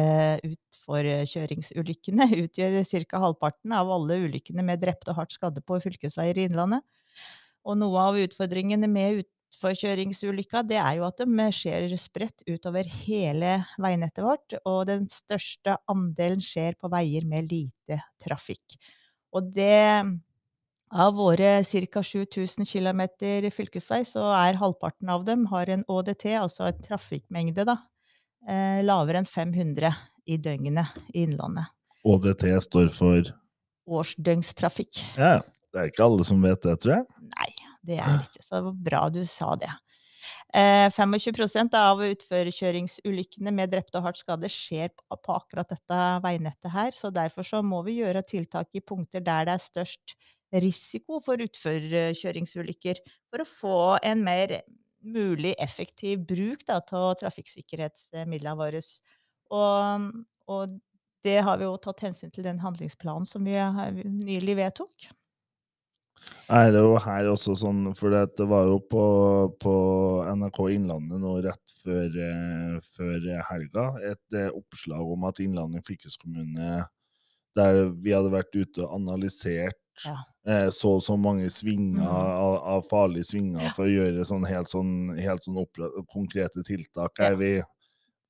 utforkjøringsulykkene 0.46 2.28
utgjør 2.44 2.78
ca. 3.10 3.18
halvparten 3.24 3.74
av 3.74 3.90
alle 3.90 4.20
ulykkene 4.28 4.62
med 4.66 4.82
drepte 4.84 5.10
og 5.10 5.18
hardt 5.18 5.34
skadde 5.34 5.62
på 5.66 5.80
fylkesveier 5.82 6.38
i 6.38 6.46
Innlandet. 6.46 6.84
Og 7.66 7.78
noe 7.78 8.06
av 8.06 8.18
utfordringene 8.18 8.86
med 8.90 9.24
utforkjøringsulykka, 9.24 10.62
det 10.66 10.78
er 10.78 11.00
jo 11.00 11.06
at 11.08 11.18
de 11.18 11.48
skjer 11.54 11.88
spredt 11.98 12.46
utover 12.46 12.86
hele 13.02 13.58
veinettet 13.82 14.22
vårt, 14.22 14.54
og 14.62 14.86
den 14.90 15.10
største 15.10 15.76
andelen 15.90 16.42
skjer 16.42 16.78
på 16.78 16.90
veier 16.94 17.26
med 17.26 17.50
lite 17.50 17.98
trafikk. 18.22 18.78
Og 19.34 19.50
det 19.54 20.04
av 20.92 21.14
våre 21.16 21.64
ca. 21.64 22.02
7000 22.02 22.66
km 22.66 23.02
fylkesvei, 23.50 24.02
så 24.04 24.26
er 24.36 24.60
halvparten 24.60 25.10
av 25.12 25.24
dem 25.24 25.46
har 25.52 25.70
en 25.72 25.84
ÅDT, 25.88 26.26
altså 26.38 26.68
en 26.68 26.82
trafikkmengde, 26.84 27.64
da, 27.68 27.78
eh, 28.48 28.82
lavere 28.84 29.22
enn 29.22 29.28
500 29.28 29.94
i 30.26 30.36
døgnet 30.36 30.98
i 31.14 31.24
Innlandet. 31.24 31.72
ÅDT 32.04 32.48
står 32.62 32.90
for 32.94 33.32
Årsdøgnstrafikk. 33.92 35.00
Ja, 35.16 35.40
det 35.72 35.80
er 35.80 35.88
ikke 35.90 36.04
alle 36.04 36.26
som 36.26 36.42
vet 36.42 36.62
det, 36.62 36.76
tror 36.82 37.00
jeg. 37.00 37.06
Nei, 37.32 37.48
det 37.82 37.98
er 37.98 38.20
ikke. 38.20 38.44
Så 38.44 38.60
bra 38.76 39.08
du 39.10 39.24
sa 39.26 39.56
det. 39.58 39.70
Eh, 40.54 40.86
25% 40.92 41.72
av 41.74 42.02
utførekjøringsulykkene 42.04 43.50
med 43.56 43.72
drepte 43.72 43.98
og 43.98 44.06
hardt 44.06 44.20
skadde 44.20 44.50
skjer 44.52 44.92
på, 44.92 45.16
på 45.16 45.34
akkurat 45.34 45.72
dette 45.72 46.02
veinettet 46.22 46.70
her. 46.70 46.92
Så 46.94 47.10
derfor 47.10 47.46
så 47.46 47.62
må 47.64 47.80
vi 47.86 47.98
gjøre 48.02 48.22
tiltak 48.22 48.68
i 48.76 48.84
punkter 48.84 49.24
der 49.24 49.48
det 49.48 49.56
er 49.56 49.64
størst 49.64 50.14
risiko 50.60 51.20
for 51.24 51.40
utførkjøringsulykker, 51.40 53.00
for 53.32 53.42
å 53.42 53.48
få 53.48 53.78
en 54.04 54.24
mer 54.26 54.58
mulig 55.02 55.54
effektiv 55.62 56.26
bruk 56.28 56.66
da, 56.68 56.78
av 56.78 57.16
trafikksikkerhetsmidlene 57.22 58.58
våre. 58.58 58.82
Og, 59.52 60.12
og 60.52 60.76
det 61.26 61.40
har 61.46 61.58
vi 61.58 61.66
jo 61.66 61.80
tatt 61.82 62.04
hensyn 62.04 62.32
til 62.34 62.46
den 62.46 62.60
handlingsplanen 62.62 63.26
som 63.28 63.44
vi 63.46 63.56
nylig 64.04 64.58
vedtok. 64.60 65.10
Er 66.52 66.68
det 66.70 66.82
jo 66.84 66.94
her 67.02 67.26
også 67.32 67.56
sånn, 67.58 67.88
for 67.98 68.14
det 68.14 68.46
var 68.46 68.68
jo 68.68 68.76
på, 68.86 69.04
på 69.62 69.74
NRK 70.36 70.60
Innlandet 70.76 71.18
nå 71.22 71.32
rett 71.42 71.72
før, 71.80 72.18
før 72.94 73.26
helga 73.48 73.86
et 74.12 74.36
eh, 74.38 74.50
oppslag 74.54 75.14
om 75.16 75.26
at 75.26 75.40
Innlandet 75.42 75.86
fylkeskommune, 75.88 76.84
der 77.58 77.80
vi 78.04 78.14
hadde 78.14 78.30
vært 78.34 78.54
ute 78.54 78.84
og 78.84 79.00
analysert 79.00 79.80
Ja. 80.06 80.14
Eh, 80.46 80.68
så 80.74 80.96
og 80.96 81.02
så 81.02 81.16
mange 81.18 81.50
svinger 81.50 82.00
Mm. 82.00 82.06
av, 82.06 82.56
av 82.76 82.88
farlige 82.90 83.24
svinger 83.32 83.62
Ja. 83.62 83.70
for 83.76 83.84
å 83.86 83.92
gjøre 83.92 84.24
sånn 84.26 84.46
helt 84.48 84.68
sånn, 84.68 85.18
helt 85.20 85.42
sånn 85.44 85.60
konkrete 86.10 86.62
tiltak. 86.64 87.18
Ja. 87.18 87.30
Er 87.30 87.36
vi, 87.36 87.52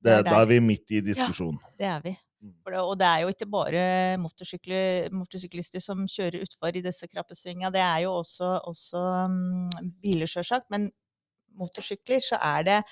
det, 0.03 0.23
da 0.25 0.41
er 0.41 0.45
vi 0.45 0.59
midt 0.59 0.91
i 0.91 1.01
diskusjonen. 1.01 1.59
Det 1.79 1.85
er 1.87 2.01
vi. 2.03 2.17
Mm. 2.43 2.53
Det, 2.65 2.79
og 2.81 2.97
det 2.99 3.07
er 3.07 3.21
jo 3.23 3.29
ikke 3.31 3.47
bare 3.47 3.83
motorsyklister 4.19 5.79
som 5.79 6.03
kjører 6.05 6.43
utfor 6.43 6.75
i 6.75 6.81
disse 6.83 7.07
krappesvinga, 7.07 7.71
det 7.71 7.79
er 7.79 8.01
jo 8.03 8.17
også, 8.19 8.49
også 8.67 8.99
um, 9.29 9.69
biler, 10.03 10.27
sjølsagt. 10.27 10.67
Men 10.69 10.89
motorsykler 11.55 12.19
så 12.19 12.35
er 12.41 12.63
det 12.67 12.83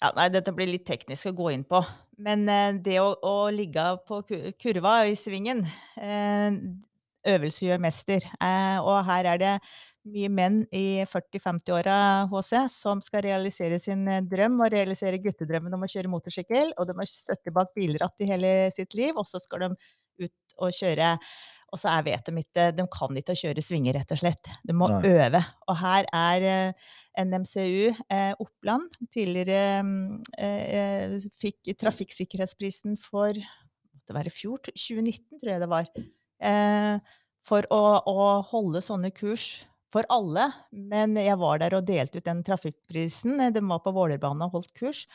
ja, 0.00 0.12
Nei, 0.16 0.28
dette 0.32 0.52
blir 0.56 0.70
litt 0.70 0.86
teknisk 0.88 1.26
å 1.28 1.34
gå 1.36 1.50
inn 1.52 1.64
på. 1.68 1.82
Men 2.24 2.46
eh, 2.48 2.78
det 2.80 3.00
å, 3.02 3.10
å 3.20 3.50
ligge 3.52 3.82
på 4.08 4.22
kurva 4.62 4.94
i 5.10 5.16
svingen 5.18 5.60
eh, 6.00 6.54
Øvelse 7.28 7.66
gjør 7.66 7.80
mester. 7.82 8.24
Eh, 8.40 8.78
og 8.80 9.04
her 9.04 9.28
er 9.34 9.40
det 9.40 9.54
mye 10.10 10.30
menn 10.32 10.62
i 10.72 11.02
40-50-åra 11.04 11.96
HC 12.30 12.52
som 12.72 13.02
skal 13.04 13.26
realisere 13.26 13.80
sin 13.82 14.06
eh, 14.08 14.22
drøm 14.24 14.60
og 14.64 14.72
realisere 14.72 15.20
guttedrømmen 15.20 15.76
om 15.76 15.84
å 15.84 15.90
kjøre 15.90 16.12
motorsykkel. 16.12 16.74
Og 16.80 16.88
de 16.88 16.96
har 16.96 17.10
støtte 17.10 17.52
bak 17.54 17.74
bilratt 17.76 18.24
i 18.24 18.30
hele 18.30 18.52
sitt 18.74 18.96
liv, 18.96 19.12
og 19.16 19.28
så 19.28 19.42
skal 19.42 19.66
de 19.66 19.72
ut 20.24 20.60
og 20.60 20.76
kjøre. 20.76 21.14
Og 21.70 21.78
så 21.78 21.92
er, 21.92 22.02
vet 22.08 22.26
de 22.26 22.42
ikke 22.42 22.64
De 22.74 22.84
kan 22.90 23.18
ikke 23.20 23.34
å 23.36 23.40
kjøre 23.44 23.62
svinger, 23.62 23.94
rett 24.00 24.14
og 24.14 24.20
slett. 24.22 24.50
De 24.66 24.74
må 24.74 24.88
Nei. 24.90 25.12
øve. 25.12 25.42
Og 25.70 25.78
her 25.82 26.08
er 26.16 26.46
eh, 26.50 26.88
NMCU 27.22 27.90
eh, 27.92 28.32
Oppland 28.42 28.96
tidligere 29.12 29.82
mm, 29.86 30.22
eh, 30.40 31.18
fikk 31.40 31.74
trafikksikkerhetsprisen 31.84 32.98
for 33.00 33.36
måtte 33.36 34.16
være 34.16 34.32
i 34.32 34.34
fjor, 34.34 34.58
2019 34.66 35.38
tror 35.38 35.52
jeg 35.52 35.62
det 35.62 35.70
var. 35.70 35.92
Eh, 36.40 37.16
for 37.46 37.66
å, 37.72 37.82
å 38.04 38.28
holde 38.50 38.82
sånne 38.84 39.12
kurs 39.16 39.64
for 39.92 40.06
alle. 40.12 40.50
Men 40.70 41.16
jeg 41.18 41.38
var 41.40 41.62
der 41.62 41.78
og 41.78 41.86
delte 41.88 42.20
ut 42.20 42.28
den 42.28 42.44
trafikkprisen. 42.46 43.40
De 43.54 43.62
var 43.64 43.82
på 43.84 43.94
Vålerbanen 43.96 44.46
og 44.46 44.58
holdt 44.58 44.74
kurs. 44.76 45.06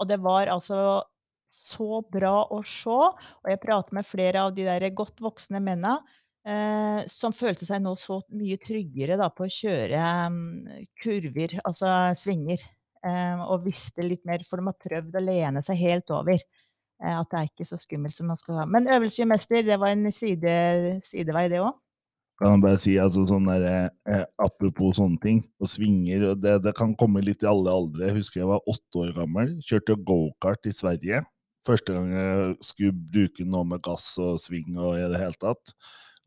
Og 0.00 0.08
det 0.10 0.18
var 0.24 0.50
altså 0.52 1.02
så 1.46 2.02
bra 2.12 2.40
å 2.52 2.62
se. 2.66 2.90
Og 2.90 3.50
jeg 3.52 3.62
prater 3.62 3.96
med 3.96 4.08
flere 4.08 4.46
av 4.46 4.54
de 4.56 4.66
der 4.66 4.88
godt 4.96 5.20
voksne 5.22 5.60
mennene 5.62 5.98
eh, 6.46 7.02
som 7.10 7.34
følte 7.36 7.66
seg 7.68 7.82
nå 7.84 7.94
så 8.00 8.20
mye 8.34 8.58
tryggere 8.62 9.18
da, 9.20 9.30
på 9.30 9.46
å 9.46 9.52
kjøre 9.52 10.02
mm, 10.32 10.86
kurver, 11.02 11.58
altså 11.64 11.92
svinger. 12.18 12.62
Eh, 13.06 13.42
og 13.46 13.66
visste 13.66 14.04
litt 14.06 14.24
mer, 14.26 14.44
for 14.46 14.58
de 14.58 14.70
har 14.70 14.78
prøvd 14.82 15.18
å 15.18 15.24
lene 15.24 15.62
seg 15.66 15.80
helt 15.82 16.12
over. 16.14 16.42
Eh, 17.02 17.12
at 17.12 17.28
det 17.30 17.38
er 17.38 17.48
ikke 17.50 17.68
så 17.68 17.78
skummelt 17.80 18.16
som 18.16 18.30
man 18.30 18.38
skal 18.40 18.62
ha. 18.62 18.68
Men 18.68 18.88
øvelse 18.88 19.26
mester, 19.28 19.64
det 19.66 19.76
var 19.80 19.92
en 19.92 20.12
side, 20.12 20.54
sidevei, 21.04 21.48
det 21.52 21.60
òg. 21.64 21.74
Kan 22.36 22.52
jeg 22.52 22.62
bare 22.66 22.80
si 22.80 22.94
altså 23.00 23.22
sånn 23.28 23.46
der, 23.48 23.90
eh, 24.08 24.24
Apropos 24.44 24.98
sånne 24.98 25.16
ting, 25.22 25.40
og 25.60 25.70
svinger 25.72 26.30
og 26.30 26.42
det, 26.42 26.58
det 26.66 26.74
kan 26.76 26.92
komme 26.96 27.22
litt 27.24 27.44
i 27.44 27.48
alle 27.48 27.72
aldre. 27.72 28.10
Jeg 28.10 28.18
husker 28.18 28.42
jeg 28.42 28.50
var 28.50 28.68
åtte 28.68 29.04
år 29.04 29.14
gammel, 29.16 29.54
kjørte 29.64 29.96
gokart 30.04 30.68
i 30.68 30.74
Sverige. 30.76 31.22
Første 31.66 31.96
gang 31.96 32.12
jeg 32.12 32.56
skulle 32.62 32.92
bruke 32.92 33.46
noe 33.48 33.66
med 33.66 33.82
gass 33.82 34.12
og 34.22 34.36
sving 34.38 34.76
og 34.76 35.00
i 35.00 35.08
det 35.10 35.18
hele 35.18 35.40
tatt. 35.40 35.72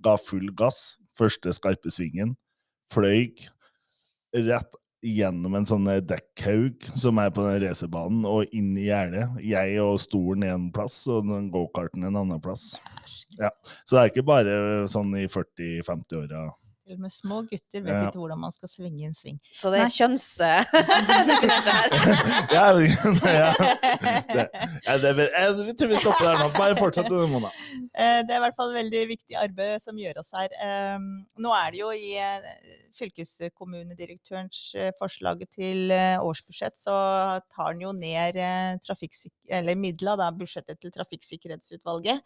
Ga 0.04 0.18
full 0.20 0.50
gass, 0.58 0.98
første 1.18 1.54
skarpe 1.56 1.94
svingen. 1.94 2.34
Fløy 2.92 3.30
rett 4.34 4.82
gjennom 5.06 5.56
en 5.56 5.68
sånn 5.68 5.88
dekkhaug 6.10 6.90
som 7.00 7.20
er 7.22 7.32
på 7.34 7.46
den 7.46 7.62
racerbanen, 7.64 8.26
og 8.28 8.52
inn 8.56 8.74
i 8.78 8.90
gjerdet. 8.90 9.28
Jeg 9.46 9.78
og 9.84 10.00
stolen 10.04 10.48
en 10.48 10.70
plass, 10.76 11.02
og 11.08 11.28
den 11.30 11.50
gokarten 11.54 12.08
en 12.08 12.20
annen 12.20 12.42
plass. 12.44 12.74
Ja. 13.40 13.52
Så 13.86 13.96
det 13.96 14.02
er 14.02 14.12
ikke 14.12 14.28
bare 14.28 14.56
sånn 14.92 15.14
i 15.20 15.28
40-50-åra. 15.32 16.50
Til 16.90 16.98
og 16.98 17.04
med 17.06 17.12
små 17.14 17.44
gutter 17.46 17.84
vet 17.86 17.94
Ja. 17.94 18.08
ikke 18.08 18.18
hvordan 18.18 18.40
man 18.42 18.50
skal 18.56 18.66
svinge 18.72 19.06
en 19.06 19.14
sving. 19.14 19.36
Så 19.54 19.70
det 19.70 19.78
er 19.84 19.92
kjønnsdefinert 19.94 21.70
her. 21.70 21.86
ja, 22.50 22.66
ja, 24.88 24.96
det, 24.98 25.12
det, 25.20 25.28
jeg, 25.30 25.54
jeg 25.68 25.76
tror 25.78 25.92
vi 25.92 26.00
stopper 26.02 26.26
der 26.26 26.40
nå. 26.42 26.48
Bare 26.58 26.74
fortsett, 26.80 27.06
Mona. 27.30 27.52
Eh, 27.94 28.24
Det 28.26 28.34
er 28.34 28.40
i 28.40 28.42
hvert 28.48 28.58
fall 28.58 28.74
veldig 28.74 29.04
viktig 29.12 29.38
arbeid 29.38 29.84
som 29.86 30.02
gjøres 30.02 30.34
her. 30.34 30.50
Eh, 30.66 30.98
Nå 31.46 31.54
er 31.60 31.70
det 31.76 31.80
jo 31.84 31.92
i 31.94 32.10
eh, 32.18 32.42
fylkeskommunedirektørens 32.98 34.64
eh, 34.82 34.90
forslag 35.00 35.46
til 35.54 35.94
eh, 35.94 36.18
årsbudsjett, 36.26 36.74
så 36.82 36.98
tar 37.54 37.70
han 37.70 37.86
jo 37.86 37.94
ned 37.94 38.34
eh, 38.42 38.74
eller 39.60 39.78
midler, 39.78 40.18
da, 40.18 40.32
budsjettet 40.34 40.82
til 40.82 40.90
Trafikksikkerhetsutvalget. 40.98 42.18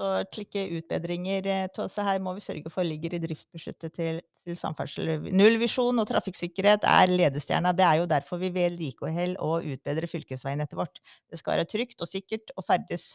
Så 0.00 0.08
slike 0.32 0.62
utbedringer 0.78 1.46
eh, 1.50 1.80
her 2.06 2.20
må 2.24 2.32
vi 2.32 2.40
sørge 2.40 2.70
for 2.72 2.86
ligger 2.86 3.12
i 3.12 3.20
driftsbudsjettet 3.20 3.92
til, 3.98 4.20
til 4.46 4.56
samferdsel. 4.56 5.10
Nullvisjon 5.36 6.00
og 6.00 6.08
trafikksikkerhet 6.08 6.86
er 6.88 7.12
ledestjerna. 7.12 7.74
Det 7.76 7.84
er 7.84 7.98
jo 8.00 8.06
derfor 8.08 8.40
vi 8.40 8.48
vedlikeholder 8.54 9.36
og 9.44 9.66
utbedrer 9.68 10.08
fylkesveinettet 10.08 10.78
vårt. 10.78 11.02
Det 11.28 11.36
skal 11.36 11.58
være 11.58 11.68
trygt 11.68 12.00
og 12.00 12.08
sikkert 12.08 12.54
å 12.56 12.64
ferdes 12.64 13.10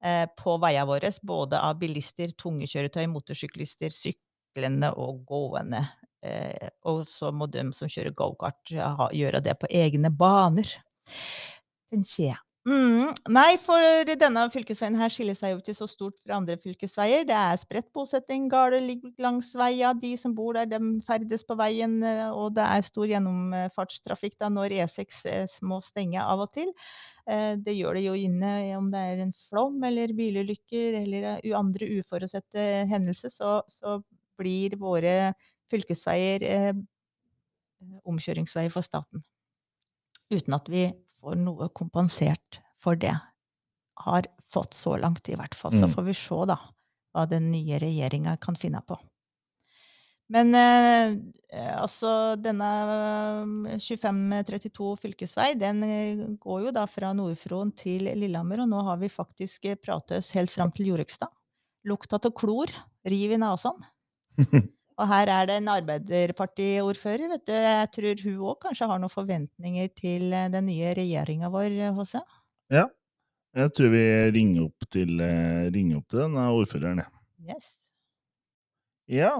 eh, 0.00 0.24
på 0.40 0.56
veiene 0.64 0.86
våre, 0.88 1.12
både 1.28 1.60
av 1.60 1.76
bilister, 1.82 2.32
tunge 2.40 2.70
kjøretøy, 2.72 3.04
motorsyklister, 3.12 3.92
syklende 3.92 4.94
og 4.96 5.26
gående. 5.28 5.84
Eh, 6.24 6.72
og 6.88 7.04
så 7.10 7.34
må 7.36 7.50
de 7.52 7.66
som 7.76 7.92
kjører 7.92 8.16
gokart, 8.16 8.72
gjøre 9.12 9.44
det 9.44 9.58
på 9.60 9.68
egne 9.76 10.08
baner. 10.08 10.72
Tenker 11.92 12.30
jeg. 12.30 12.40
Mm. 12.64 13.10
Nei, 13.28 13.58
for 13.60 14.08
denne 14.16 14.46
fylkesveien 14.48 14.94
her 14.96 15.10
skiller 15.12 15.36
seg 15.36 15.52
jo 15.52 15.58
ikke 15.60 15.74
så 15.76 15.84
stort 15.88 16.14
fra 16.22 16.38
andre 16.38 16.54
fylkesveier. 16.56 17.26
Det 17.28 17.36
er 17.36 17.58
spredt 17.60 17.90
bosetting, 17.92 18.46
gårder 18.48 18.80
ligger 18.80 19.12
langs 19.20 19.50
veia, 19.60 19.90
de 19.92 20.14
som 20.16 20.32
bor 20.36 20.56
der, 20.56 20.70
de 20.70 20.78
ferdes 21.04 21.44
på 21.44 21.58
veien, 21.60 21.98
eh, 22.08 22.30
og 22.32 22.54
det 22.56 22.64
er 22.64 22.86
stor 22.88 23.10
gjennomfartstrafikk 23.10 24.38
da 24.40 24.48
når 24.54 24.78
E6 24.78 25.20
eh, 25.28 25.58
må 25.68 25.82
stenge 25.84 26.24
av 26.24 26.46
og 26.46 26.54
til. 26.56 26.72
Eh, 27.28 27.52
Det 27.60 27.76
gjør 27.76 28.00
det 28.00 28.06
jo 28.06 28.16
inne 28.16 28.54
om 28.78 28.88
det 28.96 29.04
er 29.12 29.22
en 29.26 29.36
flom 29.44 29.76
eller 29.84 30.16
bilulykker 30.16 31.00
eller 31.02 31.28
andre 31.60 31.92
uforutsette 32.00 32.66
hendelser, 32.88 33.28
så, 33.28 33.58
så 33.68 33.98
blir 34.40 34.80
våre 34.80 35.34
fylkesveier 35.68 36.48
eh, 36.48 36.72
omkjøringsveier 38.08 38.72
for 38.72 38.88
staten. 38.88 39.20
Uten 40.32 40.56
at 40.56 40.68
vi 40.72 40.88
får 41.24 41.40
noe 41.40 41.70
kompensert 41.72 42.60
for 42.80 42.96
det. 43.00 43.14
Har 44.04 44.26
fått 44.52 44.74
så 44.76 44.96
langt, 45.00 45.28
i 45.32 45.36
hvert 45.38 45.54
fall. 45.56 45.72
Så 45.72 45.86
Mm. 45.88 45.94
får 45.94 46.04
vi 46.10 46.14
se, 46.18 46.38
da, 46.50 46.58
hva 47.14 47.26
den 47.30 47.50
nye 47.52 47.78
regjeringa 47.80 48.36
kan 48.40 48.56
finne 48.58 48.82
på. 48.86 48.98
Men 50.34 50.54
eh, 50.56 51.14
eh, 51.52 51.72
altså 51.82 52.34
denne 52.40 52.68
eh, 53.68 53.78
2532 53.78 54.96
fylkesvei, 55.02 55.50
den 55.60 55.82
eh, 55.84 56.22
går 56.40 56.66
jo 56.66 56.72
da 56.72 56.86
fra 56.88 57.12
Nordfron 57.12 57.72
til 57.76 58.08
Lillehammer, 58.08 58.62
og 58.64 58.70
nå 58.72 58.82
har 58.86 58.96
vi 59.02 59.08
faktisk 59.12 59.64
eh, 59.68 59.76
pratet 59.76 60.18
oss 60.22 60.32
helt 60.32 60.50
fram 60.50 60.72
til 60.72 60.86
Jorekstad. 60.92 61.28
Lukta 61.84 62.16
av 62.16 62.32
klor, 62.32 62.72
riv 63.04 63.32
i 63.36 63.40
nasen. 63.40 63.76
Og 64.94 65.08
her 65.10 65.26
er 65.32 65.48
det 65.50 65.56
en 65.58 65.70
Arbeiderpartiordfører, 65.72 67.26
vet 67.32 67.46
du. 67.48 67.54
Jeg 67.56 67.88
tror 67.96 68.20
hun 68.28 68.42
òg 68.52 68.58
kanskje 68.62 68.86
har 68.86 69.00
noen 69.02 69.10
forventninger 69.12 69.88
til 69.98 70.28
eh, 70.30 70.50
den 70.54 70.68
nye 70.70 70.92
regjeringa 70.94 71.50
vår, 71.50 71.74
HC? 71.96 72.20
Ja. 72.74 72.84
Jeg 73.54 73.70
tror 73.74 73.90
vi 73.92 74.04
ringer 74.34 74.68
opp 74.68 74.86
til, 74.94 75.16
eh, 75.22 75.66
ringer 75.74 75.98
opp 76.00 76.06
til 76.10 76.22
denne 76.24 76.46
ordføreren. 76.54 77.02
jeg. 77.02 77.10
Yes. 77.54 77.72
Ja. 79.10 79.32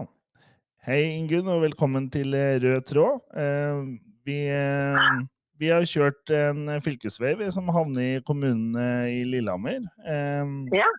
Hei, 0.84 0.98
Ingunn, 1.20 1.48
og 1.48 1.62
velkommen 1.64 2.10
til 2.12 2.34
eh, 2.34 2.58
Rød 2.62 2.84
tråd. 2.90 3.22
Eh, 3.38 3.80
vi, 4.26 4.36
eh, 4.50 5.22
vi 5.58 5.70
har 5.70 5.86
kjørt 5.86 6.30
en 6.34 6.66
fylkesvei 6.82 7.38
som 7.54 7.70
havner 7.74 8.18
i 8.18 8.20
kommunen 8.26 8.74
eh, 8.76 9.20
i 9.20 9.24
Lillehammer. 9.30 9.86
Eh, 10.02 10.54
Ja. 10.82 10.90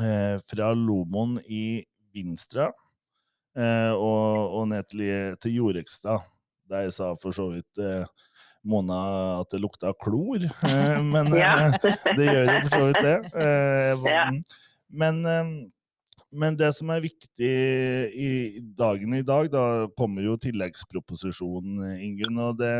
eh, 0.00 0.36
fra 0.48 0.72
Lomoen 0.74 1.38
i 1.44 1.84
Vinstra 2.16 2.68
eh, 2.72 2.87
og, 3.56 4.58
og 4.58 4.68
ned 4.70 4.86
til, 4.90 5.04
til 5.42 5.54
Jorekstad. 5.60 6.26
Der 6.68 6.90
sa 6.92 7.14
for 7.16 7.32
så 7.32 7.48
vidt 7.54 7.80
eh, 7.80 8.04
Mona 8.68 9.00
at 9.40 9.52
det 9.52 9.62
lukta 9.62 9.94
klor, 10.02 10.42
eh, 10.44 11.00
men 11.04 11.32
eh, 11.38 11.76
det 12.18 12.28
gjør 12.28 12.52
jo 12.52 12.60
for 12.66 12.74
så 12.74 12.84
vidt 12.88 13.02
det. 13.06 13.18
Eh. 13.40 14.40
Men, 14.88 15.20
eh, 15.24 15.52
men 16.28 16.58
det 16.60 16.72
som 16.76 16.90
er 16.92 17.04
viktig 17.04 17.52
i 18.12 18.30
dagen 18.76 19.16
i 19.16 19.24
dag, 19.24 19.48
da 19.52 19.62
kommer 19.96 20.26
jo 20.26 20.36
tilleggsproposisjonen, 20.40 21.94
Ingunn. 22.04 22.42
Og 22.50 22.58
det, 22.60 22.74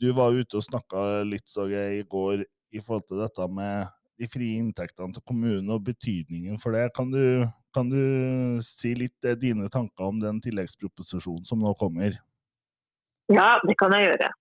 du 0.00 0.10
var 0.16 0.36
ute 0.36 0.60
og 0.60 0.66
snakka 0.66 1.22
litt, 1.28 1.46
så 1.48 1.68
jeg, 1.72 2.02
i 2.02 2.08
går 2.08 2.44
i 2.76 2.82
forhold 2.84 3.06
til 3.08 3.22
dette 3.24 3.48
med 3.48 3.88
de 4.18 4.28
frie 4.28 4.58
inntektene 4.60 5.14
til 5.14 5.24
kommunen 5.24 5.70
og 5.72 5.86
betydningen 5.86 6.60
for 6.60 6.76
det. 6.76 6.90
Kan 6.96 7.14
du, 7.14 7.46
kan 7.78 7.92
du 7.92 8.58
si 8.64 8.94
litt 8.98 9.24
eh, 9.24 9.38
dine 9.38 9.70
tanker 9.72 10.10
om 10.10 10.18
den 10.22 10.42
tilleggsproposisjonen 10.42 11.46
som 11.48 11.62
nå 11.62 11.74
kommer? 11.78 12.18
Ja, 13.30 13.58
det 13.68 13.76
kan 13.78 13.94
jeg 13.94 14.08
gjøre. 14.08 14.32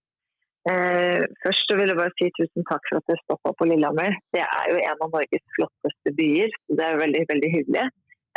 Eh, 0.68 1.24
først 1.44 1.72
vil 1.80 1.92
jeg 1.92 2.00
bare 2.00 2.16
si 2.18 2.28
tusen 2.36 2.66
takk 2.68 2.84
for 2.90 3.00
at 3.00 3.08
du 3.08 3.16
stoppa 3.22 3.54
på 3.60 3.68
Lillehammer. 3.70 4.18
Det 4.36 4.44
er 4.44 4.74
jo 4.74 4.82
en 4.82 5.06
av 5.06 5.14
Norges 5.14 5.46
flotteste 5.56 6.14
byer, 6.18 6.52
så 6.66 6.78
det 6.80 6.88
er 6.88 7.02
veldig, 7.04 7.24
veldig 7.32 7.52
hyggelig. 7.54 7.88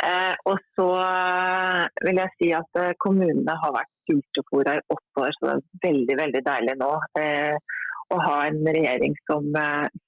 Eh, 0.01 0.35
og 0.49 0.57
så 0.77 0.87
eh, 1.01 1.83
vil 2.07 2.21
jeg 2.21 2.35
si 2.37 2.49
at 2.57 2.79
eh, 2.81 2.95
kommunene 3.03 3.57
har 3.63 3.75
vært 3.75 3.91
sultefòra 4.09 4.77
i 4.79 4.83
åtte 4.95 5.25
år, 5.25 5.35
så 5.37 5.47
det 5.47 5.53
er 5.53 5.89
veldig, 5.89 6.17
veldig 6.21 6.43
deilig 6.47 6.77
nå. 6.79 6.91
Eh, 7.21 7.77
å 8.11 8.17
ha 8.19 8.37
en 8.43 8.59
regjering 8.67 9.13
som, 9.23 9.45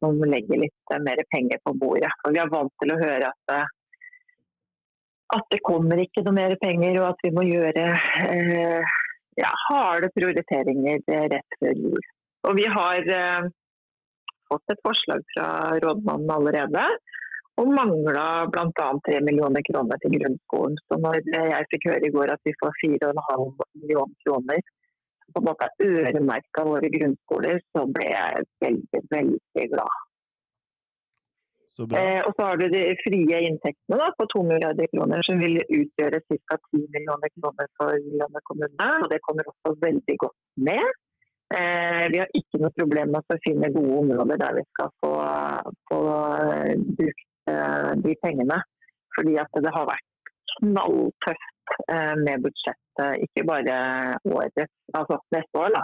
som 0.04 0.18
legger 0.28 0.60
litt 0.66 0.96
mer 1.06 1.22
penger 1.32 1.62
på 1.64 1.72
bordet. 1.80 2.10
For 2.20 2.36
vi 2.36 2.42
er 2.44 2.50
vant 2.52 2.74
til 2.84 2.92
å 2.92 2.98
høre 3.00 3.30
at, 3.30 3.54
at 5.34 5.50
det 5.54 5.64
kommer 5.66 6.00
ikke 6.02 6.24
noe 6.26 6.36
mer 6.38 6.56
penger, 6.62 7.00
og 7.02 7.14
at 7.14 7.26
vi 7.26 7.32
må 7.36 7.46
gjøre 7.48 7.86
eh, 8.28 8.94
ja, 9.40 9.52
harde 9.68 10.10
prioriteringer 10.16 11.02
rett 11.34 11.58
før 11.60 11.82
jul. 11.86 12.06
Og 12.48 12.58
vi 12.60 12.68
har 12.70 13.10
eh, 13.18 13.50
fått 14.52 14.74
et 14.74 14.86
forslag 14.86 15.26
fra 15.34 15.48
rådmannen 15.84 16.32
allerede. 16.38 16.86
Og 17.62 17.70
mangla 17.70 18.48
bl.a. 18.50 18.88
3 19.08 19.20
millioner 19.22 19.62
kroner 19.68 20.00
til 20.02 20.16
grunnskolen. 20.18 20.78
Så 20.90 20.98
når 21.02 21.20
jeg 21.22 21.68
fikk 21.74 21.92
høre 21.92 22.08
i 22.08 22.14
går 22.16 22.34
at 22.34 22.42
vi 22.48 22.56
får 22.62 22.80
4,5 22.82 23.44
millioner 23.84 24.16
kroner 24.26 24.64
på 25.34 25.42
en 25.42 25.48
måte 25.50 25.70
øremerka 25.82 26.66
våre 26.66 26.90
grunnskoler, 26.94 27.62
så 27.74 27.86
ble 27.94 28.10
jeg 28.10 28.48
veldig, 28.66 29.04
veldig 29.14 29.68
glad. 29.72 30.02
Så. 31.74 31.88
Eh, 31.98 32.22
og 32.28 32.36
så 32.38 32.46
har 32.48 32.60
du 32.62 32.68
de 32.70 32.82
frie 33.02 33.40
inntektene 33.48 33.98
da, 33.98 34.12
på 34.18 34.28
2 34.34 34.44
milliarder 34.46 34.90
kroner, 34.92 35.24
som 35.26 35.40
vil 35.42 35.58
utgjøre 35.64 36.20
ca. 36.28 36.58
10 36.70 36.84
millioner 36.94 37.32
kroner 37.34 37.70
for 37.80 37.98
landet 38.20 38.46
kommune. 38.50 38.90
Og 39.02 39.08
det 39.10 39.22
kommer 39.26 39.50
også 39.50 39.74
veldig 39.82 40.18
godt 40.22 40.38
med. 40.70 40.86
Eh, 41.54 42.04
vi 42.14 42.20
har 42.22 42.38
ikke 42.38 42.62
noe 42.62 42.74
problem 42.78 43.16
med 43.16 43.34
å 43.34 43.40
finne 43.46 43.72
gode 43.74 43.96
områder 44.04 44.42
der 44.42 44.60
vi 44.60 44.66
skal 44.70 44.94
få, 45.02 45.14
få 45.90 46.02
eh, 46.44 46.86
brukt 47.00 47.26
eh, 47.50 47.90
de 48.06 48.14
pengene. 48.22 48.60
Fordi 49.18 49.34
at 49.42 49.62
det 49.66 49.74
har 49.74 49.90
vært 49.90 50.32
knalltøft 50.54 51.74
eh, 51.90 52.14
med 52.22 52.46
budsjettet, 52.46 53.26
ikke 53.26 53.46
bare 53.50 53.76
året, 54.30 54.70
altså 54.94 55.18
neste 55.34 55.62
år, 55.62 55.74
da, 55.74 55.84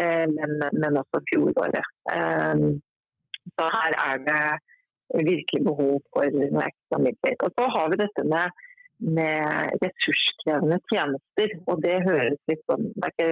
eh, 0.00 0.24
men, 0.32 0.56
men 0.72 1.00
også 1.00 1.20
fjoråret. 1.28 1.92
Så 3.56 3.68
her 3.72 3.96
er 4.02 4.24
det 4.26 4.40
virkelig 5.14 5.62
behov 5.64 6.00
for 6.14 6.32
noe 6.34 6.64
ekstra 6.66 7.00
midler. 7.02 7.36
Og 7.44 7.52
så 7.54 7.68
har 7.76 7.92
vi 7.92 8.00
dette 8.00 8.24
med, 8.26 8.64
med 9.18 9.76
ressurskrevende 9.84 10.80
tjenester, 10.90 11.54
og 11.66 11.84
det 11.84 12.00
høres 12.06 12.40
litt 12.50 12.64
sånn 12.70 12.90
ikke, 13.10 13.28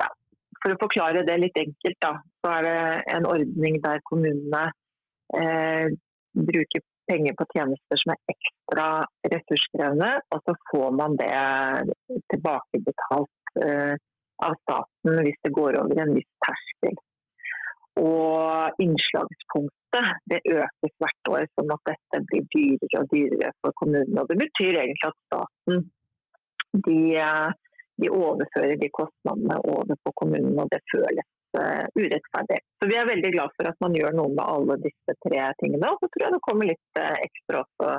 ja, 0.00 0.08
For 0.62 0.74
å 0.74 0.80
forklare 0.80 1.26
det 1.28 1.36
litt 1.42 1.60
enkelt, 1.60 2.00
da, 2.04 2.16
så 2.40 2.56
er 2.58 2.66
det 2.68 2.80
en 3.18 3.28
ordning 3.28 3.78
der 3.84 4.02
kommunene 4.08 4.64
eh, 5.36 5.92
bruker 6.34 6.84
penger 7.10 7.36
på 7.36 7.46
tjenester 7.52 8.00
som 8.00 8.14
er 8.14 8.32
ekstra 8.32 8.88
ressurskrevende, 9.28 10.10
og 10.32 10.44
så 10.46 10.54
får 10.70 10.94
man 10.96 11.18
det 11.20 11.32
tilbakebetalt 12.32 13.58
eh, 13.60 13.94
av 14.44 14.56
staten 14.62 15.20
hvis 15.24 15.42
det 15.44 15.52
går 15.54 15.78
over 15.82 16.00
en 16.00 16.14
viss 16.16 16.30
terskel. 16.46 16.96
Og 18.00 18.82
innslagspunktet 18.82 20.24
det 20.30 20.40
økes 20.50 20.94
hvert 20.98 21.30
år, 21.30 21.44
sånn 21.54 21.74
at 21.74 21.92
dette 21.92 22.22
blir 22.30 22.48
dyrere 22.54 23.02
og 23.02 23.12
dyrere 23.12 23.52
for 23.62 23.76
kommunene. 23.78 24.24
Og 24.24 24.32
det 24.32 24.40
betyr 24.40 24.80
egentlig 24.80 25.10
at 25.10 25.20
staten 25.28 25.84
de, 26.74 26.98
de 28.02 28.10
overfører 28.10 28.80
de 28.80 28.90
kostnadene 28.98 29.60
over 29.70 29.94
på 30.02 30.14
kommunene, 30.22 30.64
og 30.64 30.72
det 30.72 30.82
føles 30.90 31.28
uh, 31.58 31.84
urettferdig. 31.94 32.58
Så 32.80 32.90
vi 32.90 32.98
er 32.98 33.10
veldig 33.10 33.30
glad 33.36 33.54
for 33.54 33.70
at 33.70 33.78
man 33.84 33.94
gjør 33.98 34.16
noe 34.18 34.32
med 34.32 34.44
alle 34.44 34.80
disse 34.82 35.16
tre 35.26 35.46
tingene. 35.62 35.92
Og 35.92 36.02
så 36.02 36.10
tror 36.10 36.26
jeg 36.26 36.36
det 36.36 36.42
kommer 36.48 36.70
litt 36.70 37.00
uh, 37.00 37.14
ekstra 37.28 37.62
også 37.62 37.94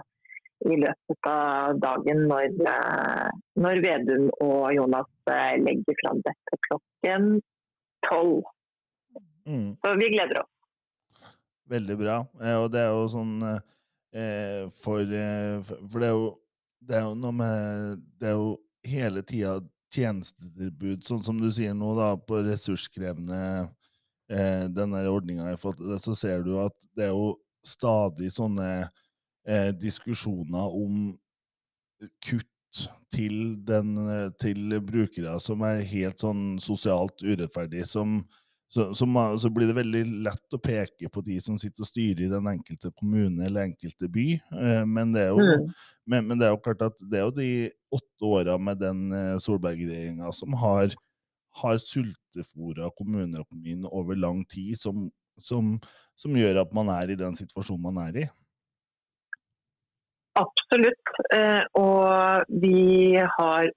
i 0.66 0.78
løpet 0.80 1.30
av 1.30 1.80
dagen 1.84 2.22
når, 2.30 2.60
uh, 2.68 3.32
når 3.64 3.82
Vedum 3.86 4.30
og 4.44 4.68
Jonas 4.76 5.12
legger 5.62 5.98
fram 6.04 6.22
dette 6.26 6.60
klokken 6.68 7.32
tolv. 8.06 8.44
Mm. 9.48 9.76
Så 9.82 9.94
vi 10.00 10.10
gleder 10.10 10.42
oss. 10.42 10.52
Veldig 11.70 11.98
bra. 11.98 12.18
Eh, 12.42 12.58
og 12.62 12.70
det 12.74 12.82
er 12.84 12.92
jo 12.94 13.06
sånn 13.10 13.36
eh, 13.46 14.66
for, 14.82 15.02
eh, 15.02 15.62
for 15.66 15.88
For 15.92 16.02
det 16.04 16.10
er 16.10 16.18
jo 16.18 16.28
det 16.86 17.00
er 17.00 17.08
jo 17.08 17.16
noe 17.18 17.34
med 17.34 18.04
Det 18.22 18.30
er 18.30 18.36
jo 18.38 18.52
hele 18.86 19.24
tida 19.26 19.58
tjenestetilbud, 19.96 21.06
sånn 21.08 21.24
som 21.24 21.38
du 21.40 21.48
sier 21.54 21.74
nå, 21.78 21.94
da, 21.98 22.12
på 22.20 22.42
ressurskrevende 22.44 23.38
eh, 24.30 24.66
den 24.68 24.92
der 24.94 25.08
ordninga 25.08 25.48
i 25.54 25.58
forhold 25.58 25.80
til 25.80 25.94
det, 25.94 26.00
så 26.04 26.16
ser 26.20 26.44
du 26.46 26.52
at 26.60 26.76
det 26.98 27.08
er 27.08 27.14
jo 27.16 27.30
stadig 27.66 28.28
sånne 28.36 28.68
eh, 29.48 29.72
diskusjoner 29.80 30.76
om 30.76 31.14
kutt 32.28 32.84
til, 33.16 33.56
den, 33.64 33.96
til 34.42 34.76
brukere 34.84 35.38
som 35.40 35.64
er 35.64 35.86
helt 35.88 36.20
sånn 36.20 36.58
sosialt 36.62 37.24
urettferdig, 37.24 37.86
som 37.88 38.20
så, 38.68 38.94
så, 38.98 39.06
så 39.40 39.50
blir 39.54 39.70
det 39.70 39.78
veldig 39.78 40.04
lett 40.26 40.56
å 40.56 40.60
peke 40.60 41.10
på 41.12 41.22
de 41.26 41.38
som 41.44 41.58
sitter 41.62 41.86
og 41.86 41.90
styrer 41.90 42.26
i 42.26 42.32
den 42.32 42.48
enkelte 42.50 42.92
kommune 42.98 43.46
eller 43.46 43.70
enkelte 43.70 44.10
by. 44.12 44.28
Eh, 44.36 44.86
men, 44.90 45.14
det 45.16 45.28
er 45.28 45.34
jo, 45.34 45.44
Mm. 45.46 45.68
men, 46.06 46.28
men 46.28 46.40
det 46.42 46.48
er 46.48 46.56
jo 46.56 46.64
klart 46.66 46.82
at 46.88 46.98
det 47.00 47.20
er 47.20 47.28
jo 47.28 47.36
de 47.38 47.50
åtte 47.96 48.32
åra 48.32 48.58
med 48.58 48.82
den 48.82 49.12
eh, 49.14 49.36
Solberg-regjeringa 49.44 50.32
som 50.34 50.58
har, 50.60 50.96
har 51.62 51.78
sultefòra 51.80 52.90
kommuneøkonomien 52.98 53.86
over 53.92 54.18
lang 54.20 54.44
tid, 54.50 54.74
som, 54.82 55.08
som, 55.38 55.76
som 56.18 56.36
gjør 56.36 56.64
at 56.66 56.74
man 56.76 56.90
er 56.98 57.14
i 57.14 57.20
den 57.20 57.38
situasjonen 57.38 57.86
man 57.86 58.02
er 58.10 58.26
i. 58.26 58.28
Absolutt. 60.36 61.12
Eh, 61.32 61.64
og 61.80 62.44
vi 62.50 63.16
har 63.38 63.70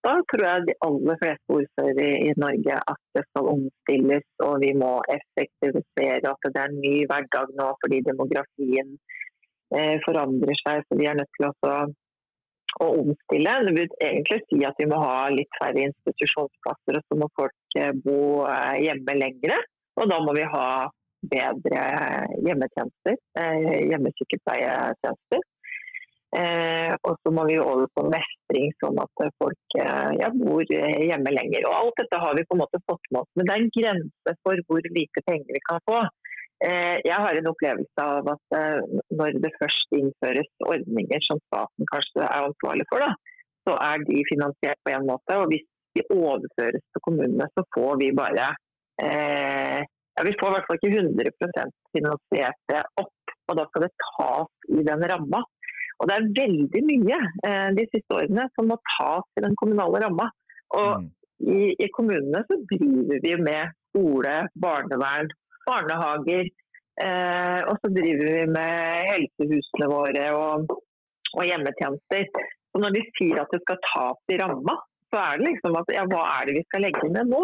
oppfatta, 0.00 0.22
tror 0.30 0.44
jeg, 0.46 0.66
de 0.66 0.74
aller 0.86 1.16
fleste 1.22 1.54
ordførere 1.54 2.18
i, 2.24 2.32
Norge 2.36 2.76
at 2.92 3.00
det 3.14 3.24
skal 3.28 3.48
omstilles 3.54 4.26
og 4.44 4.60
vi 4.60 4.72
må 4.74 5.00
effektivisere. 5.08 6.30
At 6.30 6.44
det 6.44 6.60
er 6.60 6.68
en 6.68 6.80
ny 6.80 7.06
hverdag 7.06 7.54
nå 7.56 7.74
fordi 7.82 8.00
demografien 8.06 8.98
eh, 9.74 9.98
forandrer 10.04 10.56
seg. 10.64 10.84
Så 10.88 10.98
vi 10.98 11.06
er 11.06 11.18
nødt 11.18 11.30
til 11.36 11.48
også 11.50 11.74
å 12.80 12.86
omstille. 13.02 13.56
Det 13.66 13.74
vil 13.76 13.90
egentlig 14.00 14.40
si 14.48 14.64
at 14.64 14.78
vi 14.78 14.88
må 14.88 15.00
ha 15.02 15.28
litt 15.34 15.60
færre 15.60 15.84
institusjonsplasser, 15.90 17.00
og 17.00 17.04
så 17.04 17.20
må 17.20 17.28
folk 17.36 17.78
eh, 17.78 17.92
bo 17.92 18.46
eh, 18.46 18.80
hjemme 18.86 19.18
lengre. 19.18 19.60
Og 20.00 20.08
da 20.08 20.20
må 20.22 20.34
vi 20.36 20.46
ha 20.48 20.88
bedre 21.30 21.80
hjemmetjenester, 22.40 23.16
eh, 23.36 23.88
hjemmesykepleietjenester. 23.90 25.42
Eh, 26.30 26.92
og 27.08 27.16
så 27.18 27.32
må 27.34 27.42
vi 27.48 27.56
over 27.58 27.88
på 27.96 28.04
mestring, 28.06 28.68
sånn 28.78 29.00
at 29.02 29.22
folk 29.42 29.78
eh, 29.82 30.10
ja, 30.20 30.28
bor 30.30 30.62
eh, 30.62 31.00
hjemme 31.08 31.32
lenger. 31.34 31.66
Og 31.66 31.74
alt 31.74 32.02
dette 32.02 32.20
har 32.22 32.36
vi 32.38 32.44
på 32.46 32.54
en 32.54 32.62
måte 32.62 32.82
fått 32.86 33.10
med 33.10 33.24
oss, 33.24 33.30
men 33.34 33.48
det 33.48 33.54
er 33.54 33.64
en 33.64 33.72
grense 33.74 34.34
for 34.46 34.62
hvor 34.68 34.90
lite 34.94 35.24
penger 35.26 35.56
vi 35.56 35.62
kan 35.66 35.82
få. 35.90 36.04
Eh, 36.60 36.96
jeg 37.08 37.16
har 37.24 37.34
en 37.34 37.50
opplevelse 37.50 38.04
av 38.04 38.30
at 38.34 38.56
eh, 38.58 38.78
når 39.16 39.38
det 39.42 39.52
først 39.56 39.94
innføres 39.96 40.50
ordninger 40.68 41.26
som 41.26 41.40
staten 41.48 41.88
kanskje 41.88 42.22
er 42.26 42.48
ansvarlig 42.50 42.86
for, 42.92 43.02
da, 43.02 43.38
så 43.66 43.76
er 43.80 44.04
de 44.06 44.24
finansiert 44.28 44.82
på 44.84 44.92
en 44.94 45.08
måte. 45.08 45.38
Og 45.40 45.50
hvis 45.50 45.64
de 45.96 46.04
overføres 46.14 46.84
til 46.84 47.04
kommunene, 47.06 47.48
så 47.56 47.64
får 47.74 47.96
vi 48.02 48.10
bare 48.14 48.52
eh, 49.02 49.80
ja, 49.80 50.26
Vi 50.26 50.36
får 50.38 50.52
i 50.52 50.54
hvert 50.58 50.68
fall 50.68 50.78
ikke 50.78 50.92
100 51.00 51.72
finansiert 51.96 52.60
det 52.70 52.84
opp, 53.00 53.34
og 53.48 53.58
da 53.58 53.66
skal 53.70 53.86
det 53.86 53.94
tas 54.04 54.70
i 54.76 54.84
den 54.86 55.08
ramma. 55.10 55.42
Og 56.00 56.08
det 56.08 56.14
er 56.16 56.28
veldig 56.40 56.80
mye 56.88 57.18
eh, 57.44 57.70
de 57.76 57.84
siste 57.92 58.16
årene 58.16 58.46
som 58.56 58.70
må 58.72 58.78
tas 58.96 59.26
i 59.36 59.42
den 59.44 59.56
kommunale 59.60 60.00
ramma. 60.06 60.30
Og 60.76 61.02
Mm. 61.02 61.10
i, 61.44 61.60
i 61.84 61.88
kommunene 61.96 62.40
så 62.48 62.56
driver 62.70 63.20
vi 63.24 63.34
med 63.42 63.72
skole, 63.90 64.34
barnevern, 64.64 65.28
barnehager. 65.66 66.48
Eh, 67.00 67.60
og 67.68 67.76
så 67.80 67.90
driver 67.96 68.32
vi 68.38 68.46
med 68.52 69.06
helsehusene 69.10 69.88
våre 69.92 70.24
og, 70.36 70.72
og 71.36 71.44
hjemmetjenester. 71.48 72.26
Og 72.74 72.84
når 72.84 72.96
de 72.96 73.04
sier 73.18 73.40
at 73.42 73.52
det 73.54 73.60
skal 73.64 73.80
tas 73.88 74.34
i 74.34 74.38
ramma, 74.40 74.76
så 75.10 75.18
er 75.20 75.38
det 75.40 75.48
liksom 75.50 75.76
at 75.80 75.88
ja, 75.96 76.04
hva 76.06 76.20
er 76.38 76.46
det 76.50 76.58
vi 76.60 76.66
skal 76.68 76.84
legge 76.86 77.08
ned 77.10 77.32
nå? 77.32 77.40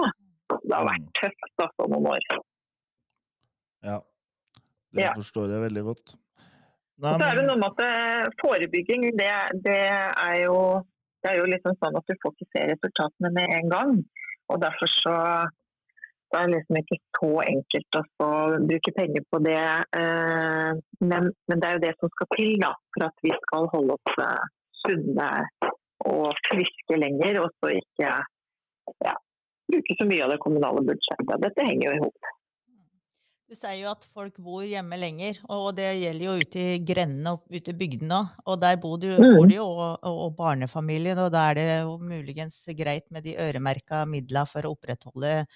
Det 0.52 0.74
har 0.76 0.84
vært 0.86 1.08
tøft 1.18 1.64
altså, 1.64 1.88
noen 1.90 2.06
år. 2.12 2.28
Ja. 3.88 3.96
Det 4.96 5.02
Ja. 5.02 5.12
forstår 5.16 5.50
jeg 5.50 5.64
veldig 5.66 5.82
godt. 5.88 6.14
Nei, 6.96 7.12
men... 7.12 7.20
så 7.20 7.28
er 7.28 7.38
det 7.40 7.46
noe 7.48 7.60
med 7.60 7.72
at 7.74 7.80
eh, 7.86 8.34
forebygging, 8.40 9.10
det, 9.18 9.32
det 9.64 9.80
er 9.86 10.36
jo 10.46 10.58
det 11.26 11.32
er 11.32 11.40
jo 11.40 11.50
liksom 11.50 11.74
sånn 11.80 11.96
at 11.98 12.06
du 12.06 12.14
får 12.22 12.34
ikke 12.34 12.52
se 12.54 12.64
resultatene 12.70 13.32
med 13.34 13.54
en 13.56 13.70
gang. 13.72 13.94
Og 14.52 14.60
derfor 14.62 14.90
så, 14.92 15.14
det 16.30 16.38
er 16.38 16.46
det 16.46 16.60
liksom 16.60 16.78
ikke 16.78 16.98
så 17.18 17.30
enkelt 17.42 17.98
å 17.98 18.28
bruke 18.68 18.92
penger 18.94 19.24
på 19.32 19.40
det. 19.42 19.64
Eh, 20.00 20.70
men, 21.02 21.32
men 21.50 21.62
det 21.62 21.68
er 21.68 21.78
jo 21.78 21.82
det 21.86 21.94
som 21.98 22.12
skal 22.14 22.30
til 22.36 22.54
da, 22.62 22.70
for 22.94 23.08
at 23.08 23.26
vi 23.26 23.34
skal 23.40 23.66
holde 23.74 23.98
oss 23.98 24.22
eh, 24.22 24.46
sunne 24.84 25.30
og 26.06 26.40
friske 26.46 27.00
lenger. 27.02 27.42
Og 27.42 27.50
så 27.58 27.74
ikke 27.74 28.14
ja, 29.02 29.18
bruke 29.72 29.98
så 29.98 30.06
mye 30.06 30.28
av 30.28 30.36
det 30.36 30.42
kommunale 30.46 30.86
budsjettet. 30.92 31.42
Dette 31.42 31.66
henger 31.66 31.90
jo 31.90 31.96
i 31.96 32.04
hop. 32.06 32.34
Du 33.46 33.54
sier 33.54 33.76
jo 33.78 33.86
at 33.92 34.02
folk 34.10 34.40
bor 34.42 34.64
hjemme 34.66 34.96
lenger, 34.98 35.36
og 35.54 35.68
det 35.78 35.84
gjelder 36.00 36.24
jo 36.26 36.32
ute 36.42 36.62
i 36.74 36.78
grendene 36.82 37.36
og 37.36 37.44
ute 37.54 37.70
i 37.70 37.76
bygdene 37.78 38.16
òg. 38.18 38.32
Og 38.50 38.56
der 38.58 38.74
bor 38.82 38.96
du, 38.98 39.06
Mm. 39.06 39.36
bor 39.36 39.46
det 39.46 39.54
jo 39.60 39.66
og, 39.70 39.98
og, 40.02 40.32
barnefamilier, 40.34 41.14
og 41.22 41.30
da 41.30 41.44
er 41.50 41.54
det 41.54 41.66
jo 41.84 41.92
muligens 42.02 42.56
greit 42.74 43.06
med 43.14 43.22
de 43.22 43.36
øremerka 43.38 44.02
midla 44.04 44.42
for 44.50 44.66
å 44.66 44.72
opprettholde 44.74 45.46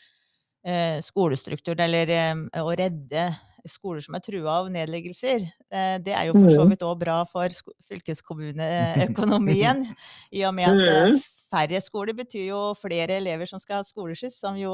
eh, 0.65 1.01
skolestrukturen, 1.03 1.81
eller 1.89 2.09
eh, 2.15 2.63
å 2.63 2.71
redde 2.79 3.25
skoler 3.67 4.01
som 4.07 4.15
er 4.15 4.21
trua 4.23 4.61
av 4.61 4.71
nedleggelser. 4.71 5.49
Eh, 5.73 5.99
det 5.99 6.15
er 6.15 6.27
jo 6.31 6.35
for 6.39 6.49
så 6.49 6.63
Mhm. 6.63 6.71
vidt 6.71 6.87
òg 6.87 6.99
bra 7.03 7.25
for 7.27 7.49
fylkeskommuneøkonomien. 7.91 9.83
I 10.33 10.45
og 10.47 10.55
med 10.55 10.71
at 10.71 10.87
eh, 10.95 11.09
Mhm. 11.11 11.21
Færre 11.51 11.81
skoler 11.83 12.17
betyr 12.17 12.47
jo 12.49 12.61
flere 12.79 13.19
elever 13.21 13.49
som 13.51 13.61
skal 13.63 13.81
ha 13.81 13.87
skoleskyss, 13.87 14.39
som 14.43 14.59
jo 14.59 14.73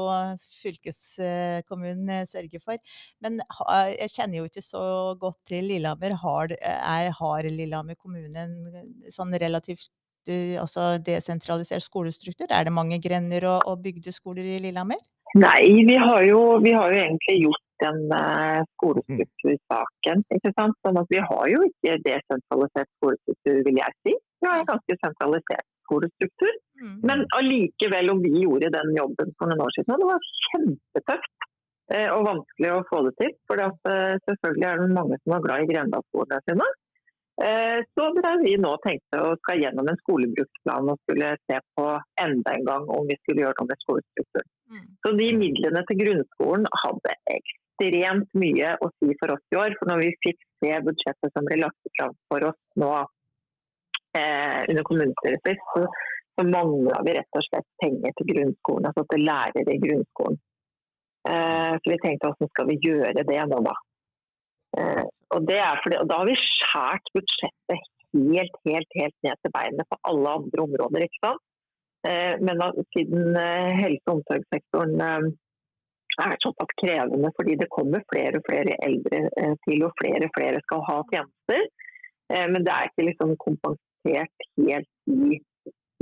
fylkeskommunen 0.61 2.13
eh, 2.13 2.25
sørger 2.29 2.63
for. 2.63 2.81
Men 3.23 3.41
jeg 3.97 4.13
kjenner 4.13 4.41
jo 4.41 4.49
ikke 4.49 4.65
så 4.65 4.83
godt 5.19 5.39
til 5.49 5.69
Lillehammer. 5.71 6.17
Har, 6.23 6.55
er, 6.61 7.11
har 7.19 7.49
Lillehammer 7.49 7.97
kommune 7.99 8.47
en 8.47 9.11
sånn 9.13 9.35
relativt 9.41 9.89
eh, 10.29 10.57
altså 10.61 10.95
desentralisert 11.03 11.85
skolestruktur? 11.85 12.49
Er 12.49 12.67
det 12.67 12.75
mange 12.75 13.01
grender 13.03 13.49
og, 13.55 13.61
og 13.69 13.85
bygdeskoler 13.85 14.55
i 14.57 14.59
Lillehammer? 14.67 15.01
Nei, 15.35 15.83
vi 15.85 15.97
har 15.99 16.21
jo, 16.23 16.41
vi 16.63 16.71
har 16.71 16.93
jo 16.93 17.01
egentlig 17.03 17.41
gjort 17.43 17.63
den 17.83 17.97
uh, 18.09 18.63
skolestruktursaken. 18.77 20.23
ikke 20.33 20.53
sant? 20.55 20.77
Sånn 20.85 20.97
at 21.01 21.09
vi 21.13 21.19
har 21.21 21.49
jo 21.51 21.65
ikke 21.67 21.97
desentralisert 22.05 22.89
skolestruktur, 22.95 23.59
vil 23.67 23.81
jeg 23.81 23.97
si. 24.05 24.13
Vi 24.41 24.49
har 24.49 24.61
en 24.61 24.69
ganske 24.69 24.97
sentralisert 25.03 25.67
skolestruktur. 25.87 26.55
Mm. 26.83 26.97
Men 27.09 27.25
allikevel, 27.39 28.11
om 28.13 28.23
vi 28.23 28.33
gjorde 28.43 28.73
den 28.75 28.95
jobben 28.97 29.33
for 29.39 29.49
noen 29.49 29.63
år 29.65 29.75
siden, 29.75 29.95
og 29.95 30.03
det 30.03 30.09
var 30.11 30.27
kjempetøft 30.47 31.47
eh, 31.95 32.09
og 32.13 32.27
vanskelig 32.27 32.73
å 32.73 32.83
få 32.91 33.05
det 33.07 33.15
til. 33.21 33.31
For 33.49 33.63
eh, 33.63 34.19
selvfølgelig 34.27 34.67
er 34.69 34.83
det 34.83 34.91
mange 34.99 35.19
som 35.23 35.37
var 35.37 35.47
glad 35.47 35.63
i 35.63 35.71
grendaskolene 35.71 36.43
sine. 36.45 36.69
Eh, 37.41 37.79
så 37.93 38.05
har 38.25 38.39
vi 38.41 38.55
nå 38.57 38.71
tenkt 38.81 39.13
å 39.13 39.35
skal 39.43 39.61
gjennom 39.61 39.89
en 39.91 39.99
skolebruksplan 39.99 40.89
og 40.89 40.97
skulle 41.03 41.35
se 41.45 41.59
på 41.77 41.85
enda 42.23 42.53
en 42.57 42.65
gang 42.65 42.87
om 42.89 43.05
vi 43.05 43.17
skulle 43.21 43.43
gjøre 43.43 43.59
noe 43.59 43.69
med 43.69 43.83
skolestrukturen. 43.85 44.49
Mm. 44.73 44.87
Så 45.05 45.11
de 45.19 45.27
midlene 45.37 45.83
til 45.89 45.99
grunnskolen 46.01 46.65
hadde 46.81 47.13
ekstremt 47.35 48.33
mye 48.41 48.73
å 48.81 48.89
si 48.97 49.13
for 49.21 49.35
oss 49.35 49.53
i 49.53 49.59
år. 49.61 49.77
For 49.77 49.91
når 49.91 50.01
vi 50.01 50.15
fikk 50.25 50.41
se 50.63 50.73
budsjettet 50.87 51.35
som 51.35 51.45
ble 51.45 51.59
lagt 51.61 51.93
fram 51.99 52.17
for 52.31 52.49
oss 52.49 52.59
nå 52.81 52.89
eh, 54.19 54.61
under 54.71 54.85
kommunestyret 54.89 55.49
sist, 55.49 55.65
så, 55.73 55.83
så 56.37 56.45
mangla 56.47 57.01
vi 57.07 57.17
rett 57.17 57.39
og 57.39 57.47
slett 57.47 57.67
penger 57.83 58.15
til 58.17 58.31
grunnskolen, 58.33 58.89
altså 58.89 59.05
til 59.13 59.25
lærere 59.29 59.75
i 59.75 59.83
grunnskolen. 59.83 60.39
Eh, 61.31 61.73
så 61.81 61.93
vi 61.93 61.99
tenkte 62.03 62.31
hvordan 62.31 62.53
skal 62.53 62.71
vi 62.71 62.79
gjøre 62.87 63.27
det 63.27 63.43
nå, 63.51 63.61
da. 63.67 63.75
Eh, 64.77 65.03
og, 65.35 65.43
det 65.49 65.59
er 65.59 65.83
fordi, 65.83 65.99
og 66.01 66.09
da 66.09 66.21
har 66.21 66.29
vi 66.29 66.39
skjært 66.39 67.13
budsjettet 67.15 67.91
helt, 68.15 68.55
helt, 68.67 68.91
helt 69.01 69.17
ned 69.25 69.43
til 69.43 69.53
beinet 69.53 69.89
på 69.91 69.99
alle 70.09 70.39
andre 70.39 70.65
områder. 70.67 71.07
ikke 71.07 71.23
sant? 71.25 71.43
Eh, 72.07 72.35
men 72.39 72.61
da, 72.61 72.71
siden 72.95 73.35
eh, 73.35 73.73
helse- 73.81 74.07
og 74.07 74.19
omsorgssektoren 74.19 75.01
eh, 75.01 75.27
er 76.25 76.37
såpass 76.43 76.77
krevende 76.81 77.31
fordi 77.37 77.57
det 77.61 77.69
kommer 77.73 78.05
flere 78.11 78.39
og 78.39 78.45
flere 78.47 78.77
eldre 78.87 79.19
til, 79.65 79.83
og 79.85 79.91
flere 79.99 80.25
og 80.25 80.33
flere 80.37 80.61
skal 80.65 80.81
ha 80.87 80.95
tjenester. 81.11 81.67
Men 82.51 82.65
det 82.65 82.71
er 82.73 82.87
ikke 82.89 83.05
liksom 83.07 83.35
kompensert 84.07 84.29
helt 84.57 84.87
i, 85.07 85.39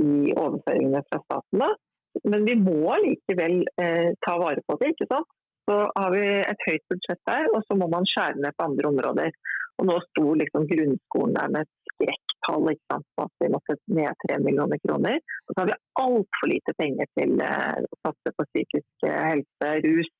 i 0.02 0.34
overføringene 0.34 1.02
fra 1.10 1.20
staten. 1.24 1.76
Men 2.24 2.44
vi 2.44 2.54
må 2.56 2.96
likevel 3.02 3.66
eh, 3.80 4.14
ta 4.26 4.38
vare 4.38 4.62
på 4.66 4.78
det. 4.80 4.94
ikke 4.94 5.08
sant? 5.10 5.28
Så 5.66 5.76
har 5.98 6.12
vi 6.14 6.22
et 6.46 6.68
høyt 6.68 6.84
budsjett 6.90 7.20
der, 7.26 7.48
og 7.52 7.62
så 7.66 7.74
må 7.74 7.88
man 7.90 8.06
skjære 8.06 8.38
ned 8.38 8.54
på 8.56 8.68
andre 8.68 8.88
områder. 8.88 9.32
Og 9.78 9.88
nå 9.88 9.96
sto 10.04 10.34
liksom 10.38 10.68
grunnskolen 10.70 11.34
der 11.36 11.50
med 11.52 11.66
et 11.66 11.72
skrekktall, 11.92 12.70
ikke 12.70 12.92
sant? 12.92 13.08
på 13.16 13.26
at 13.26 13.42
vi 13.42 13.50
måtte 13.52 13.76
ned 13.98 14.22
3 14.28 14.38
millioner 14.44 14.80
kroner. 14.86 15.18
Og 15.46 15.50
så 15.52 15.58
har 15.60 15.72
vi 15.72 15.80
altfor 16.04 16.52
lite 16.52 16.76
penger 16.78 17.10
til 17.18 17.42
eh, 17.42 17.82
å 17.82 17.98
satse 18.06 18.32
på 18.36 18.46
psykisk 18.52 19.08
eh, 19.10 19.18
helse, 19.32 19.72
rus, 19.88 20.12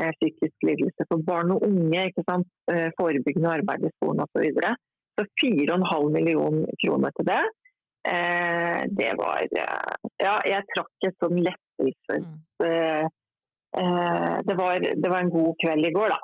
eh, 0.00 0.12
psykisk 0.20 0.70
lidelse 0.70 1.08
for 1.10 1.26
barn 1.26 1.52
og 1.56 1.66
unge, 1.66 2.06
ikke 2.06 2.24
sant? 2.30 2.48
Eh, 2.72 2.88
forebyggende 2.96 3.58
arbeid 3.58 3.84
i 3.84 3.92
skolen 3.98 4.24
osv. 4.24 4.62
Så, 5.20 5.26
4,5 5.44 6.10
millioner 6.14 6.78
kroner 6.82 7.14
til 7.16 7.28
det. 7.28 7.42
Eh, 8.08 8.80
det 8.96 9.12
var 9.18 9.44
eh, 9.44 9.94
Ja, 10.20 10.38
jeg 10.48 10.64
trakk 10.72 11.06
et 11.08 11.16
sånn 11.20 11.40
lettelse. 11.44 12.18
Mm. 12.24 12.38
Eh, 12.64 13.06
eh, 13.82 14.36
det, 14.48 14.56
var, 14.56 14.80
det 14.80 15.12
var 15.12 15.20
en 15.20 15.32
god 15.34 15.54
kveld 15.62 15.88
i 15.88 15.94
går, 15.94 16.14
da. 16.14 16.20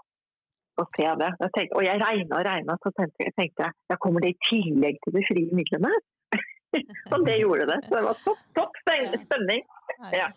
Å 0.77 0.85
se 0.93 1.09
det. 1.23 1.31
Jeg 1.41 1.53
tenkte, 1.57 1.79
og 1.79 1.87
jeg 1.87 2.03
regna 2.03 2.41
og 2.41 2.49
regna, 2.49 2.77
så 2.83 2.93
tenkte 2.97 3.25
jeg, 3.25 3.37
tenkte 3.37 3.69
jeg 3.69 3.77
ja, 3.93 4.01
kommer 4.01 4.25
det 4.25 4.35
i 4.35 4.41
tillegg 4.49 5.01
til 5.05 5.17
de 5.17 5.25
frie 5.29 5.61
midlene? 5.61 5.93
og 6.77 7.23
det 7.29 7.39
gjorde 7.41 7.69
det. 7.71 7.81
Så 7.87 7.97
det 7.97 8.05
var 8.09 8.21
topp, 8.25 8.43
topp 8.59 8.83
stemning. 8.83 9.65
Ja. 10.13 10.29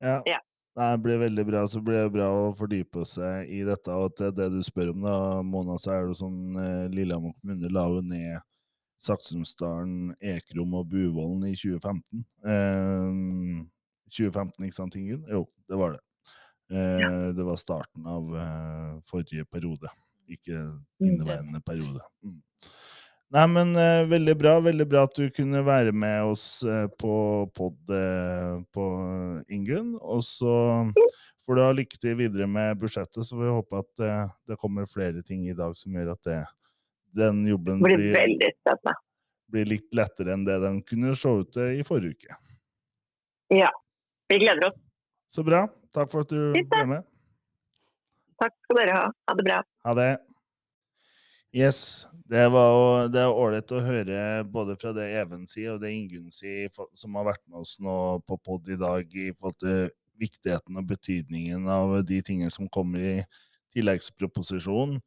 Ja. 0.00 0.40
Nei, 0.78 0.90
Det 0.94 1.02
blir 1.02 1.18
veldig 1.18 1.44
bra. 1.48 1.64
Så 1.68 1.80
blir 1.84 2.04
det 2.04 2.12
bra 2.14 2.28
å 2.30 2.52
fordype 2.56 3.02
seg 3.08 3.50
i 3.50 3.62
dette. 3.66 3.90
Og 3.90 4.14
til 4.16 4.30
det 4.36 4.50
du 4.54 4.60
spør 4.64 4.92
om, 4.94 5.02
da, 5.06 5.16
Mona, 5.42 5.76
så 5.82 5.96
er 5.96 6.06
det 6.08 6.18
sånn 6.20 6.56
eh, 6.60 6.86
Lillehammer 6.94 7.34
kommune 7.40 7.72
la 7.72 7.86
jo 7.90 8.00
ned 8.06 8.38
Saksumsdalen, 9.00 10.10
Ekrom 10.20 10.74
og 10.76 10.90
Buvollen 10.92 11.46
i 11.48 11.54
2015. 11.56 12.24
Eh, 12.44 13.64
2015, 14.12 14.66
ikke 14.68 14.76
sant, 14.76 14.96
Ingunn? 15.00 15.24
Jo, 15.30 15.46
det 15.70 15.78
var 15.80 15.96
det. 15.96 16.02
Eh, 16.70 17.32
Det 17.34 17.46
var 17.48 17.56
starten 17.58 18.06
av 18.06 18.28
eh, 18.36 18.92
forrige 19.10 19.46
periode, 19.50 19.90
ikke 20.30 20.60
inneværende 21.02 21.62
periode. 21.66 22.04
Mm. 22.22 22.38
Nei, 23.30 23.44
men 23.46 23.76
uh, 23.78 24.08
veldig 24.10 24.34
bra. 24.38 24.56
Veldig 24.64 24.86
bra 24.90 25.04
at 25.06 25.14
du 25.14 25.28
kunne 25.34 25.62
være 25.66 25.92
med 25.94 26.32
oss 26.32 26.44
uh, 26.66 26.88
på 26.98 27.12
pod 27.54 27.92
uh, 27.94 28.58
på 28.74 28.86
Ingunn. 29.52 29.92
Og 30.00 30.24
så 30.26 30.54
får 31.44 31.58
du 31.58 31.62
ha 31.62 31.70
lykke 31.76 32.00
til 32.02 32.16
videre 32.18 32.48
med 32.50 32.80
budsjettet, 32.80 33.22
så 33.26 33.36
får 33.36 33.44
vi 33.46 33.54
håpe 33.54 33.80
at 33.80 34.02
det 34.50 34.58
kommer 34.60 34.86
flere 34.90 35.22
ting 35.26 35.48
i 35.48 35.56
dag 35.56 35.72
som 35.78 35.94
gjør 35.96 36.12
at 36.12 36.28
det, 36.28 36.40
den 37.16 37.40
jobben 37.48 37.80
blir 37.82 37.96
blir, 37.98 38.92
blir 39.50 39.70
litt 39.72 39.88
lettere 39.96 40.36
enn 40.36 40.44
det 40.46 40.60
den 40.62 40.78
kunne 40.86 41.16
se 41.18 41.32
ut 41.40 41.50
til 41.56 41.80
i 41.80 41.86
forrige 41.86 42.20
uke. 42.20 42.38
Ja. 43.56 43.70
Vi 44.30 44.38
gleder 44.38 44.68
oss. 44.68 44.78
Så 45.30 45.42
bra. 45.42 45.64
Takk 45.94 46.10
for 46.12 46.22
at 46.22 46.30
du 46.30 46.52
ble 46.54 46.84
med. 46.86 47.06
Takk 48.38 48.54
skal 48.62 48.78
dere 48.78 48.94
ha. 48.94 49.06
Ha 49.26 49.34
det 49.38 49.46
bra. 49.48 49.56
Ha 49.88 49.94
det. 49.98 50.10
Yes, 51.50 52.06
det 52.30 52.46
var 52.54 53.08
det 53.10 53.22
er 53.24 53.32
ålreit 53.34 53.72
å 53.74 53.82
høre 53.82 54.18
både 54.46 54.76
fra 54.78 54.92
det 54.94 55.08
Even 55.18 55.46
sier 55.50 55.74
og 55.74 55.80
det 55.82 55.90
Ingunn 55.94 56.30
sier, 56.34 56.70
som 56.94 57.16
har 57.18 57.26
vært 57.32 57.42
med 57.48 57.62
oss 57.62 57.76
nå 57.82 57.94
på 58.26 58.38
pod 58.38 58.70
i 58.70 58.78
dag, 58.78 59.06
i 59.10 59.32
forhold 59.34 59.58
til 59.58 59.88
viktigheten 60.20 60.76
og 60.78 60.86
betydningen 60.90 61.66
av 61.72 61.96
de 62.06 62.20
tingene 62.22 62.52
som 62.54 62.68
kommer 62.70 63.02
i 63.02 63.16
tilleggsproposisjonen. 63.74 65.00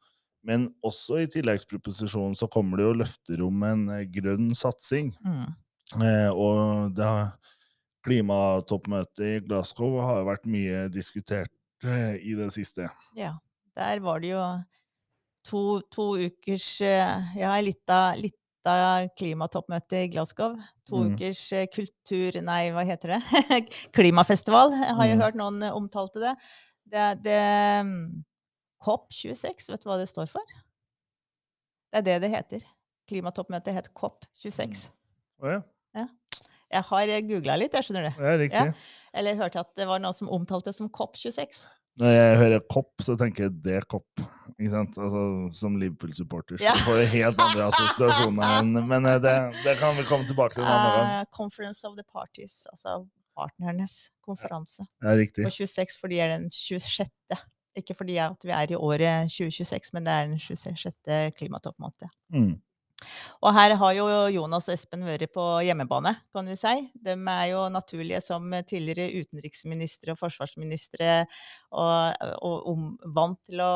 Men 0.43 0.67
også 0.83 1.21
i 1.23 1.29
tilleggsproposisjonen 1.31 2.35
så 2.35 2.49
kommer 2.51 2.79
det 2.79 2.87
jo 2.87 2.99
løfter 2.99 3.43
om 3.45 3.63
en 3.63 3.85
eh, 3.95 4.07
grønn 4.11 4.51
satsing. 4.57 5.13
Mm. 5.23 5.53
Eh, 6.03 6.29
og 6.31 6.91
det 6.97 7.07
har, 7.07 7.31
klimatoppmøtet 8.03 9.23
i 9.23 9.39
Glasgow 9.45 10.01
har 10.03 10.17
jo 10.19 10.27
vært 10.27 10.47
mye 10.51 10.87
diskutert 10.91 11.53
eh, 11.87 12.17
i 12.19 12.35
det 12.35 12.49
siste. 12.51 12.89
Ja, 13.15 13.37
der 13.79 14.01
var 14.03 14.19
det 14.19 14.33
jo 14.33 14.41
to, 15.49 15.81
to 15.91 16.05
ukers 16.27 16.67
eh, 16.81 17.35
Ja, 17.39 17.53
litt 17.61 17.89
av, 17.89 18.15
litt 18.19 18.37
av 18.69 19.09
klimatoppmøte 19.19 20.03
i 20.05 20.09
Glasgow. 20.13 20.55
To 20.87 21.01
Mm. 21.03 21.13
ukers 21.15 21.41
eh, 21.53 21.65
kultur... 21.67 22.37
Nei, 22.41 22.69
hva 22.71 22.83
heter 22.87 23.15
det? 23.17 23.21
Klimafestival. 23.97 24.71
Jeg 24.71 24.95
har 24.95 25.09
jo 25.09 25.15
Mm. 25.17 25.23
hørt 25.25 25.35
noen 25.39 25.63
eh, 25.63 25.73
omtalte 25.75 26.19
det. 26.23 26.35
Det, 26.93 27.07
det 27.25 27.39
mm, 27.87 28.23
COP26, 28.83 29.69
vet 29.71 29.83
du 29.83 29.89
hva 29.89 29.97
det 29.99 30.09
står 30.11 30.27
for? 30.31 30.43
Det 31.93 32.01
er 32.01 32.07
det 32.07 32.17
det 32.25 32.31
heter. 32.33 32.63
Klimatoppmøtet 33.09 33.73
het 33.75 33.89
COP26. 33.95 34.87
Oh, 35.43 35.59
ja, 35.95 36.07
Jeg 36.73 36.83
har 36.89 37.11
googla 37.27 37.55
litt, 37.59 37.73
jeg 37.75 37.83
skjønner 37.85 38.07
det. 38.07 38.13
Ja, 38.17 38.35
riktig. 38.39 38.61
Ja. 38.71 38.73
Eller 39.13 39.33
jeg 39.35 39.41
hørte 39.43 39.59
at 39.61 39.73
det 39.77 39.85
var 39.89 39.99
noen 40.01 40.15
som 40.17 40.29
omtalte 40.33 40.71
det 40.71 40.77
som 40.79 40.87
COP26. 40.89 41.65
Når 42.01 42.09
jeg 42.09 42.37
hører 42.41 42.63
kopp, 42.73 42.91
så 43.05 43.13
tenker 43.19 43.45
jeg 43.45 43.53
det 43.61 43.81
kopp. 43.91 44.21
Ikke 44.57 44.71
sant? 44.73 44.95
Altså, 44.97 45.23
som 45.53 45.75
Liverpool-supporter 45.77 46.57
så 46.57 46.65
Ja. 46.65 46.73
får 46.85 47.01
jeg 47.03 47.09
helt 47.11 47.41
andre 47.41 47.67
assosiasjoner. 47.69 48.63
Men, 48.65 48.87
Men 48.89 49.05
eh, 49.05 49.19
det, 49.21 49.33
det 49.63 49.75
kan 49.77 49.93
vi 49.97 50.05
komme 50.09 50.25
tilbake 50.25 50.55
til 50.57 50.63
en 50.63 50.69
annen 50.71 50.95
gang. 50.97 51.11
Uh, 51.21 51.25
Conference 51.37 51.85
of 51.87 51.95
the 51.97 52.05
Parties, 52.09 52.63
altså 52.71 53.03
partnernes 53.37 54.09
konferanse. 54.25 54.85
Ja, 55.03 55.13
riktig. 55.17 55.45
På 55.45 55.53
26 55.53 55.99
fordi 56.01 56.15
det 56.17 56.23
er 56.25 56.33
den 56.37 56.49
26. 56.49 57.09
Ikke 57.75 57.95
fordi 57.97 58.17
at 58.21 58.43
vi 58.45 58.51
er 58.53 58.71
i 58.73 58.75
året 58.77 59.29
2026, 59.33 59.93
men 59.93 60.05
det 60.05 60.13
er 60.13 60.27
den 60.27 60.39
26. 60.39 61.31
klimatoppmøtet. 61.37 62.09
Mm. 62.33 62.55
Og 63.43 63.53
her 63.55 63.75
har 63.79 63.93
jo 63.97 64.07
Jonas 64.33 64.69
og 64.69 64.75
Espen 64.75 65.03
vært 65.07 65.31
på 65.35 65.43
hjemmebane, 65.65 66.15
kan 66.33 66.47
vi 66.47 66.55
si. 66.59 66.73
De 67.03 67.15
er 67.15 67.45
jo 67.51 67.65
naturlige 67.73 68.21
som 68.23 68.47
tidligere 68.67 69.21
utenriksministre 69.23 70.15
og 70.15 70.21
forsvarsministre, 70.21 71.25
og, 71.71 72.25
og 72.41 72.67
om, 72.73 72.89
vant 73.15 73.39
til 73.49 73.63
å 73.63 73.75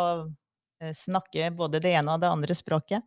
eh, 0.82 0.94
snakke 0.96 1.52
både 1.58 1.82
det 1.84 1.96
ene 2.00 2.16
og 2.16 2.24
det 2.24 2.32
andre 2.32 2.58
språket. 2.58 3.06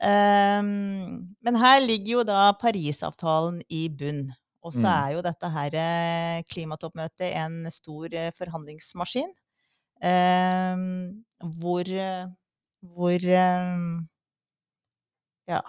Um, 0.00 1.34
men 1.44 1.58
her 1.60 1.82
ligger 1.84 2.14
jo 2.14 2.22
da 2.24 2.46
Parisavtalen 2.56 3.60
i 3.68 3.88
bunn. 3.92 4.30
Og 4.64 4.74
så 4.76 4.84
Mm. 4.84 4.92
er 4.92 5.12
jo 5.14 5.20
dette 5.24 5.48
her 5.48 5.74
eh, 5.80 6.42
klimatoppmøtet 6.48 7.32
en 7.40 7.70
stor 7.72 8.12
eh, 8.12 8.30
forhandlingsmaskin. 8.36 9.30
Um, 10.00 11.24
hvor 11.60 11.88
hvor 12.80 13.12
eh, 13.12 14.00
Ja. 15.50 15.60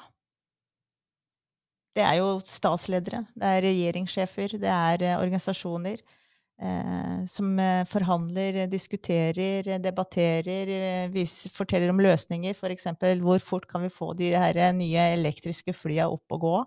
Det 1.92 2.04
er 2.08 2.22
jo 2.22 2.38
statsledere, 2.48 3.26
det 3.36 3.48
er 3.48 3.64
regjeringssjefer, 3.66 4.54
det 4.62 4.72
er 4.72 5.02
eh, 5.04 5.18
organisasjoner 5.20 6.00
eh, 6.00 7.18
som 7.28 7.50
eh, 7.60 7.82
forhandler, 7.90 8.62
diskuterer, 8.72 9.74
debatterer, 9.84 10.72
eh, 10.72 11.26
forteller 11.52 11.92
om 11.92 12.00
løsninger. 12.00 12.56
F.eks. 12.56 12.88
hvor 13.26 13.44
fort 13.44 13.68
kan 13.68 13.84
vi 13.84 13.92
få 13.92 14.14
de 14.16 14.32
her 14.32 14.62
nye 14.78 15.10
elektriske 15.18 15.76
flya 15.76 16.08
opp 16.14 16.38
og 16.38 16.46
gå? 16.48 16.58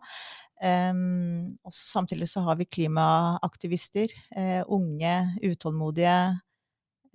Um, 0.64 1.57
og 1.66 1.72
samtidig 1.74 2.29
så 2.31 2.44
har 2.46 2.57
vi 2.57 2.68
klimaaktivister, 2.68 4.12
eh, 4.37 4.62
unge, 4.72 5.14
utålmodige 5.42 6.18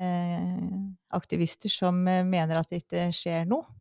eh, 0.01 0.57
aktivister 1.15 1.71
som 1.71 2.03
mener 2.03 2.59
at 2.59 2.69
det 2.69 2.83
ikke 2.83 3.07
skjer 3.15 3.47
noe. 3.49 3.78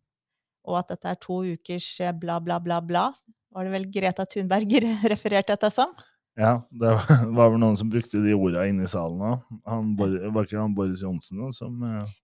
Og 0.68 0.78
at 0.82 0.92
dette 0.92 1.10
er 1.10 1.18
to 1.22 1.40
ukers 1.48 1.88
eh, 2.04 2.14
bla, 2.14 2.38
bla, 2.44 2.60
bla, 2.62 2.80
bla. 2.84 3.08
Var 3.54 3.66
det 3.66 3.74
vel 3.74 3.88
Greta 3.92 4.28
Thunberg 4.28 4.78
refererte 5.14 5.56
dette 5.56 5.72
som? 5.74 5.94
Ja, 6.38 6.60
det 6.70 6.94
var 7.38 7.50
vel 7.50 7.58
noen 7.62 7.78
som 7.80 7.90
brukte 7.90 8.20
de 8.22 8.36
orda 8.36 8.68
inne 8.70 8.86
i 8.86 8.90
salen 8.90 9.24
òg. 9.32 9.48
Var 9.64 10.44
ikke 10.44 10.60
han 10.60 10.76
Boris 10.76 11.02
Johnsen 11.02 11.42
da, 11.42 11.50
som 11.56 11.80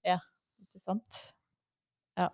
Ja, 0.06 0.20
Ikke 0.62 0.84
sant? 0.84 1.24
Ja. 2.14 2.28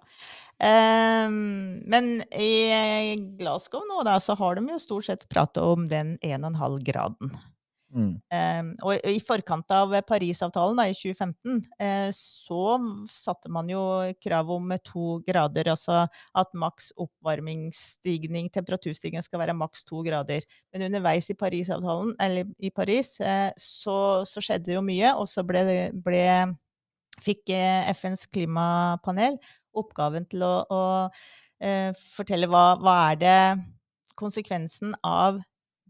Um, 0.61 1.81
men 1.89 2.19
i 2.37 2.51
eh, 2.69 3.15
Glasgow 3.39 3.81
nå, 3.89 4.03
da, 4.05 4.19
så 4.21 4.37
har 4.37 4.59
de 4.59 4.67
jo 4.69 4.81
stort 4.83 5.07
sett 5.09 5.25
pratet 5.33 5.63
om 5.65 5.87
den 5.89 6.19
1,5 6.21 6.83
graden. 6.85 7.33
Mm, 7.95 8.11
Um, 8.31 8.69
og 8.87 9.07
i 9.09 9.19
forkant 9.23 9.73
av 9.75 9.93
Parisavtalen 10.07 10.79
da, 10.79 10.87
i 10.87 10.95
2015, 10.95 11.65
eh, 11.83 12.11
så 12.15 12.77
satte 13.11 13.51
man 13.53 13.69
jo 13.71 13.81
krav 14.23 14.53
om 14.55 14.71
to 14.87 15.19
grader, 15.27 15.73
altså 15.73 16.05
at 16.39 16.55
maks 16.55 16.93
oppvarmingsstigning, 17.01 18.51
temperaturstigning 18.55 19.25
skal 19.27 19.43
være 19.43 19.57
maks 19.59 19.83
to 19.89 20.05
grader. 20.07 20.47
Men 20.73 20.87
underveis 20.89 21.31
i 21.33 21.39
Parisavtalen, 21.39 22.15
eller 22.23 22.51
i 22.63 22.71
Paris, 22.71 23.17
eh, 23.21 23.51
så, 23.59 23.99
så 24.29 24.45
skjedde 24.45 24.77
jo 24.77 24.85
mye, 24.87 25.15
og 25.19 25.27
så 25.31 25.45
ble, 25.47 25.65
ble 26.07 26.25
fikk 27.21 27.53
eh, 27.55 27.91
FNs 27.95 28.27
klimapanel 28.31 29.39
oppgaven 29.77 30.27
til 30.31 30.45
å, 30.47 30.55
å 30.71 30.83
eh, 31.63 31.91
fortelle 32.15 32.49
hva, 32.51 32.75
hva 32.81 32.97
er 33.11 33.21
det 33.21 33.39
konsekvensen 34.21 34.95
av 35.07 35.41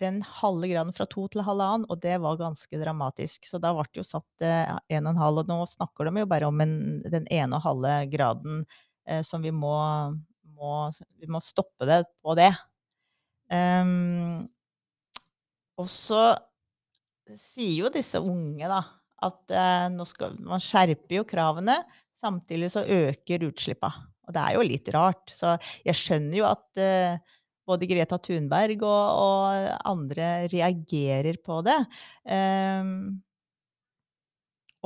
den 0.00 0.20
halve 0.24 0.70
graden 0.70 0.94
fra 0.96 1.06
to 1.10 1.26
til 1.32 1.44
halvannen, 1.44 1.86
og 1.92 2.00
det 2.02 2.16
var 2.22 2.38
ganske 2.40 2.80
dramatisk. 2.80 3.48
Så 3.48 3.60
da 3.62 3.72
ble 3.76 3.84
det 3.90 4.00
jo 4.00 4.06
satt 4.06 4.46
eh, 4.46 4.72
en 4.96 5.06
og 5.06 5.12
en 5.12 5.22
halv, 5.22 5.42
og 5.42 5.50
nå 5.50 5.58
snakker 5.70 6.08
de 6.08 6.24
jo 6.24 6.30
bare 6.30 6.48
om 6.50 6.64
en, 6.64 6.74
den 7.04 7.28
ene 7.32 7.58
og 7.58 7.66
halve 7.68 7.94
graden 8.12 8.64
eh, 9.06 9.22
som 9.26 9.44
vi 9.44 9.52
må, 9.54 9.76
må 10.56 10.74
Vi 11.20 11.28
må 11.30 11.42
stoppe 11.44 11.88
det 11.88 12.02
på 12.24 12.36
det. 12.38 12.52
Um, 13.50 14.46
og 15.80 15.88
så 15.90 16.22
sier 17.36 17.86
jo 17.86 17.92
disse 17.92 18.20
unge, 18.22 18.66
da, 18.68 18.82
at 19.26 19.54
eh, 19.54 19.88
nå 19.92 20.06
skal, 20.08 20.36
man 20.46 20.62
skjerper 20.62 21.20
jo 21.20 21.26
kravene, 21.28 21.80
samtidig 22.16 22.70
så 22.72 22.84
øker 22.84 23.48
utslippene. 23.48 24.06
Og 24.30 24.34
det 24.36 24.42
er 24.46 24.54
jo 24.54 24.62
litt 24.62 24.88
rart. 24.94 25.32
Så 25.34 25.56
jeg 25.82 25.98
skjønner 25.98 26.36
jo 26.38 26.44
at 26.46 26.78
eh, 26.78 27.32
både 27.70 27.88
Greta 27.90 28.18
Thunberg 28.18 28.83
og, 28.83 29.06
og 29.24 29.88
andre 29.88 30.30
reagerer 30.52 31.38
på 31.44 31.61
det. 31.66 31.78
Um, 32.26 33.20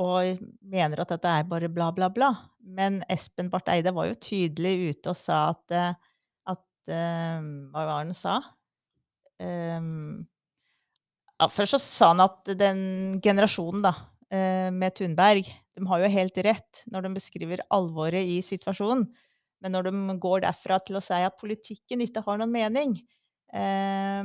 og 0.01 0.41
mener 0.59 1.01
at 1.01 1.13
dette 1.13 1.31
er 1.31 1.47
bare 1.47 1.71
bla, 1.71 1.89
bla, 1.95 2.09
bla. 2.11 2.31
Men 2.59 2.99
Espen 3.11 3.49
Barth 3.51 3.71
Eide 3.71 3.93
var 3.95 4.09
jo 4.09 4.19
tydelig 4.19 4.91
ute 4.91 5.13
og 5.13 5.19
sa 5.19 5.41
at, 5.53 5.75
eh, 5.75 6.15
at 6.51 6.63
um, 7.39 7.51
Hva 7.71 7.83
var 7.85 7.91
det 7.91 7.99
han 8.01 8.17
sa? 8.17 8.39
Um, 9.39 10.25
ja, 11.35 11.47
først 11.51 11.75
så 11.75 11.81
sa 11.83 12.11
han 12.13 12.23
at 12.23 12.51
den 12.59 12.81
generasjonen 13.23 13.83
da, 13.83 13.93
eh, 14.31 14.71
med 14.71 14.95
Thunberg, 14.95 15.47
de 15.75 15.87
har 15.91 16.03
jo 16.03 16.11
helt 16.11 16.37
rett 16.47 16.83
når 16.91 17.05
de 17.05 17.15
beskriver 17.17 17.63
alvoret 17.75 18.23
i 18.23 18.39
situasjonen. 18.43 19.07
Men 19.65 19.73
når 19.73 19.89
de 19.89 20.17
går 20.21 20.43
derfra 20.45 20.77
til 20.85 20.99
å 20.99 21.03
si 21.03 21.17
at 21.25 21.39
politikken 21.41 22.03
ikke 22.05 22.21
har 22.27 22.37
noen 22.41 22.53
mening, 22.53 22.95
eh, 23.53 24.21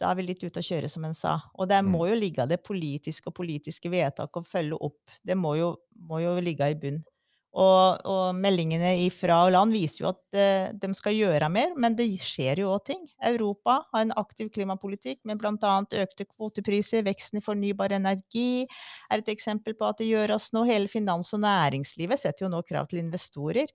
da 0.00 0.10
er 0.10 0.16
vi 0.18 0.24
litt 0.26 0.42
ute 0.42 0.62
å 0.62 0.64
kjøre, 0.64 0.88
som 0.90 1.04
en 1.06 1.14
sa. 1.14 1.36
Og 1.60 1.68
det 1.70 1.80
Mm. 1.84 1.94
må 1.94 2.06
jo 2.10 2.16
ligge 2.18 2.46
det 2.50 2.62
politiske 2.66 3.28
og 3.30 3.36
politiske 3.38 3.92
vedtak 3.92 4.34
å 4.40 4.44
følge 4.46 4.78
opp. 4.80 5.00
Det 5.24 5.36
må 5.38 5.54
jo, 5.60 5.74
må 6.10 6.22
jo 6.24 6.34
ligge 6.42 6.70
i 6.72 6.78
bunn. 6.80 7.02
Og, 7.50 8.02
og 8.06 8.36
meldingene 8.38 8.92
fra 9.10 9.40
og 9.48 9.52
land 9.56 9.74
viser 9.74 10.04
jo 10.04 10.10
at 10.12 10.36
eh, 10.38 10.68
de 10.70 10.90
skal 10.94 11.16
gjøre 11.16 11.48
mer, 11.50 11.72
men 11.74 11.96
det 11.98 12.06
skjer 12.22 12.62
jo 12.62 12.68
òg 12.76 12.84
ting. 12.86 13.00
Europa 13.26 13.80
har 13.90 14.04
en 14.04 14.14
aktiv 14.20 14.52
klimapolitikk 14.54 15.18
med 15.26 15.40
bl.a. 15.40 15.72
økte 16.04 16.28
kvotepriser, 16.28 17.02
veksten 17.08 17.40
i 17.40 17.42
fornybar 17.42 17.96
energi 17.96 18.68
er 19.10 19.18
et 19.18 19.32
eksempel 19.34 19.74
på 19.74 19.88
at 19.88 19.98
det 19.98 20.12
gjøres 20.12 20.52
nå. 20.54 20.62
Hele 20.70 20.90
finans- 20.90 21.32
og 21.34 21.42
næringslivet 21.42 22.22
setter 22.22 22.46
jo 22.46 22.52
nå 22.52 22.62
krav 22.68 22.86
til 22.90 23.02
investorer, 23.02 23.66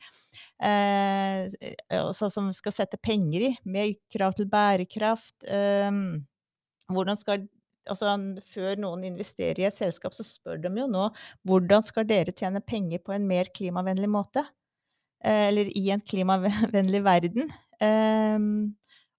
eh, 0.64 1.52
altså 2.00 2.32
som 2.32 2.48
skal 2.56 2.78
sette 2.80 3.02
penger 3.04 3.50
i, 3.50 3.52
med 3.68 4.00
krav 4.14 4.38
til 4.40 4.48
bærekraft. 4.48 5.36
Eh, 5.44 5.92
hvordan 6.96 7.20
skal 7.20 7.44
Altså, 7.91 8.15
før 8.50 8.80
noen 8.82 9.04
investerer 9.12 9.62
i 9.62 9.67
et 9.69 9.76
selskap, 9.76 10.15
så 10.17 10.26
spør 10.26 10.62
de 10.63 10.71
jo 10.80 10.88
nå 10.89 11.10
hvordan 11.48 11.86
skal 11.86 12.08
dere 12.10 12.34
tjene 12.36 12.63
penger 12.65 13.04
på 13.06 13.13
en 13.15 13.28
mer 13.30 13.52
klimavennlig 13.54 14.10
måte? 14.12 14.45
Eh, 15.24 15.48
eller 15.52 15.69
i 15.78 15.88
en 15.93 16.04
klimavennlig 16.04 17.04
verden? 17.06 17.54
Eh, 17.84 18.50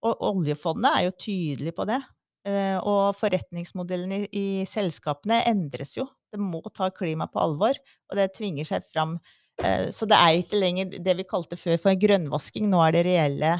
og 0.07 0.29
oljefondet 0.33 0.92
er 0.92 1.07
jo 1.09 1.16
tydelig 1.26 1.74
på 1.76 1.87
det. 1.88 2.00
Eh, 2.46 2.76
og 2.79 3.16
forretningsmodellen 3.18 4.12
i, 4.20 4.20
i 4.31 4.46
selskapene 4.70 5.40
endres 5.50 5.96
jo. 5.98 6.07
Det 6.31 6.38
må 6.42 6.61
ta 6.74 6.90
klima 6.94 7.26
på 7.31 7.40
alvor, 7.42 7.79
og 8.11 8.18
det 8.18 8.33
tvinger 8.37 8.68
seg 8.68 8.87
fram. 8.92 9.16
Eh, 9.62 9.88
så 9.94 10.07
det 10.09 10.18
er 10.18 10.42
ikke 10.42 10.61
lenger 10.61 10.98
det 11.02 11.16
vi 11.18 11.26
kalte 11.29 11.59
før 11.59 11.81
for 11.83 11.98
grønnvasking. 11.98 12.68
Nå 12.70 12.83
er 12.85 12.94
det 12.94 13.07
reelle, 13.09 13.55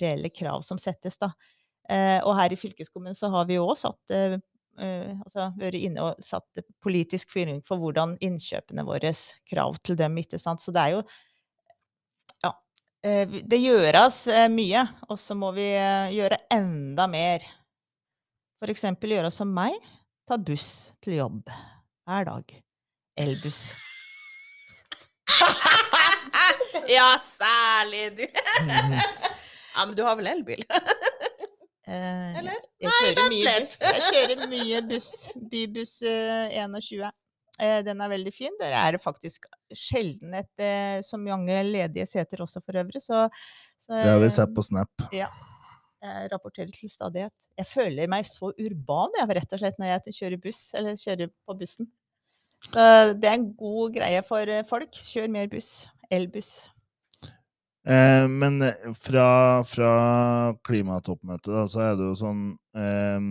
reelle 0.00 0.32
krav 0.32 0.64
som 0.66 0.80
settes, 0.80 1.18
da. 1.20 1.32
Eh, 1.90 2.20
og 2.22 2.36
her 2.38 2.52
i 2.54 2.58
fylkeskommunen 2.58 3.16
så 3.18 3.30
har 3.32 3.48
vi 3.48 3.58
òg 3.60 3.72
satt 3.78 4.14
eh, 4.14 4.36
eh, 4.78 5.10
altså 5.24 5.48
vært 5.58 5.80
inne 5.80 6.04
og 6.06 6.22
satt 6.22 6.62
politisk 6.84 7.32
fyring 7.34 7.58
for 7.66 7.82
hvordan 7.82 8.14
innkjøpene 8.22 8.84
våre 8.86 9.10
krav 9.50 9.80
til 9.82 9.98
dem, 9.98 10.18
ikke 10.22 10.38
sant. 10.42 10.62
Så 10.62 10.74
det 10.74 10.82
er 10.84 10.98
jo 10.98 11.02
Ja. 12.42 12.52
det 13.02 13.58
gjøres 13.58 14.28
mye, 14.50 14.86
og 15.10 15.18
så 15.18 15.34
må 15.34 15.50
vi 15.56 15.66
gjøre 16.14 16.38
enda 16.54 17.08
mer. 17.10 17.42
Eksempel 18.62 19.10
gjøre 19.16 19.30
som 19.34 19.50
meg, 19.50 19.74
ta 20.28 20.36
buss 20.38 20.92
til 21.02 21.18
jobb 21.18 21.50
hver 22.06 22.28
dag. 22.28 22.54
Elbuss. 23.18 23.72
ja, 26.96 27.08
særlig 27.18 28.04
du. 28.16 28.22
ja, 28.22 29.84
men 29.84 29.96
du 29.98 30.04
har 30.06 30.16
vel 30.16 30.30
elbil? 30.30 30.62
Eh, 31.88 32.38
Eller? 32.38 32.60
Jeg 32.78 32.86
Nei, 32.90 32.98
kjører 33.00 33.16
vent 33.18 33.32
mye 33.32 33.44
litt. 33.48 33.58
buss. 33.64 33.74
Jeg 33.82 34.02
kjører 34.12 34.44
mye 34.52 34.82
buss. 34.90 35.10
Bybuss 35.52 35.94
eh, 36.06 36.54
21. 36.62 37.08
Eh, 37.62 37.78
den 37.86 38.00
er 38.00 38.12
veldig 38.12 38.32
fin. 38.34 38.54
Der 38.60 38.74
er 38.78 38.94
det 38.96 39.02
faktisk 39.02 39.48
sjelden 39.76 40.34
et, 40.38 40.50
eh, 40.62 41.00
så 41.04 41.18
mange 41.20 41.58
ledige 41.66 42.06
seter 42.10 42.42
også 42.44 42.62
for 42.64 42.78
øvrig. 42.80 43.02
Så, 43.02 43.24
så 43.82 43.96
Det 43.98 44.10
har 44.12 44.20
vi 44.22 44.28
eh, 44.30 44.36
sett 44.36 44.54
på 44.54 44.62
Snap. 44.64 45.08
Ja. 45.12 45.28
jeg 46.02 46.30
rapporterer 46.32 46.70
til 46.74 46.90
stadighet. 46.90 47.34
Jeg 47.58 47.66
føler 47.66 48.08
meg 48.10 48.26
så 48.26 48.52
urban 48.58 49.18
jeg, 49.18 49.28
rett 49.38 49.52
og 49.52 49.62
slett 49.62 49.78
når 49.82 49.92
jeg 49.96 50.16
kjører 50.20 50.40
buss, 50.42 50.62
eller 50.78 50.96
kjører 50.98 51.30
på 51.46 51.58
bussen. 51.58 51.90
Så 52.62 52.82
det 53.18 53.26
er 53.26 53.34
en 53.40 53.48
god 53.58 53.94
greie 53.98 54.22
for 54.22 54.46
eh, 54.46 54.62
folk. 54.66 54.94
Kjør 54.94 55.28
mer 55.34 55.50
buss. 55.50 55.88
Elbuss. 56.14 56.68
Eh, 57.84 58.28
men 58.28 58.62
eh, 58.62 58.92
fra, 58.94 59.62
fra 59.66 59.92
klimatoppmøtet, 60.64 61.50
da, 61.50 61.64
så 61.66 61.80
er 61.82 61.96
det 61.98 62.04
jo 62.06 62.18
sånn 62.20 62.44
eh, 62.78 63.24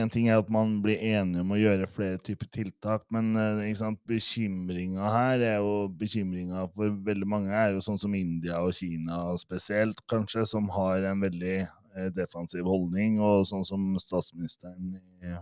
En 0.00 0.08
ting 0.08 0.28
er 0.30 0.38
at 0.38 0.48
man 0.54 0.76
blir 0.84 1.00
enige 1.02 1.42
om 1.42 1.50
å 1.50 1.58
gjøre 1.58 1.88
flere 1.90 2.20
typer 2.22 2.46
tiltak, 2.54 3.02
men 3.10 3.34
eh, 3.36 3.92
bekymringa 4.06 5.10
her 5.12 5.42
er 5.42 5.56
jo 5.58 5.88
bekymringa 5.98 6.68
for 6.76 6.94
veldig 7.08 7.28
mange 7.28 7.50
er 7.50 7.74
jo 7.74 7.82
sånn 7.84 7.98
som 7.98 8.14
India 8.14 8.60
og 8.62 8.72
Kina 8.78 9.18
spesielt, 9.42 10.00
kanskje, 10.08 10.46
som 10.46 10.70
har 10.76 11.02
en 11.10 11.24
veldig 11.26 11.56
eh, 11.66 12.08
defensiv 12.14 12.70
holdning, 12.70 13.18
og 13.18 13.42
sånn 13.50 13.66
som 13.66 13.88
statsministeren 14.00 14.94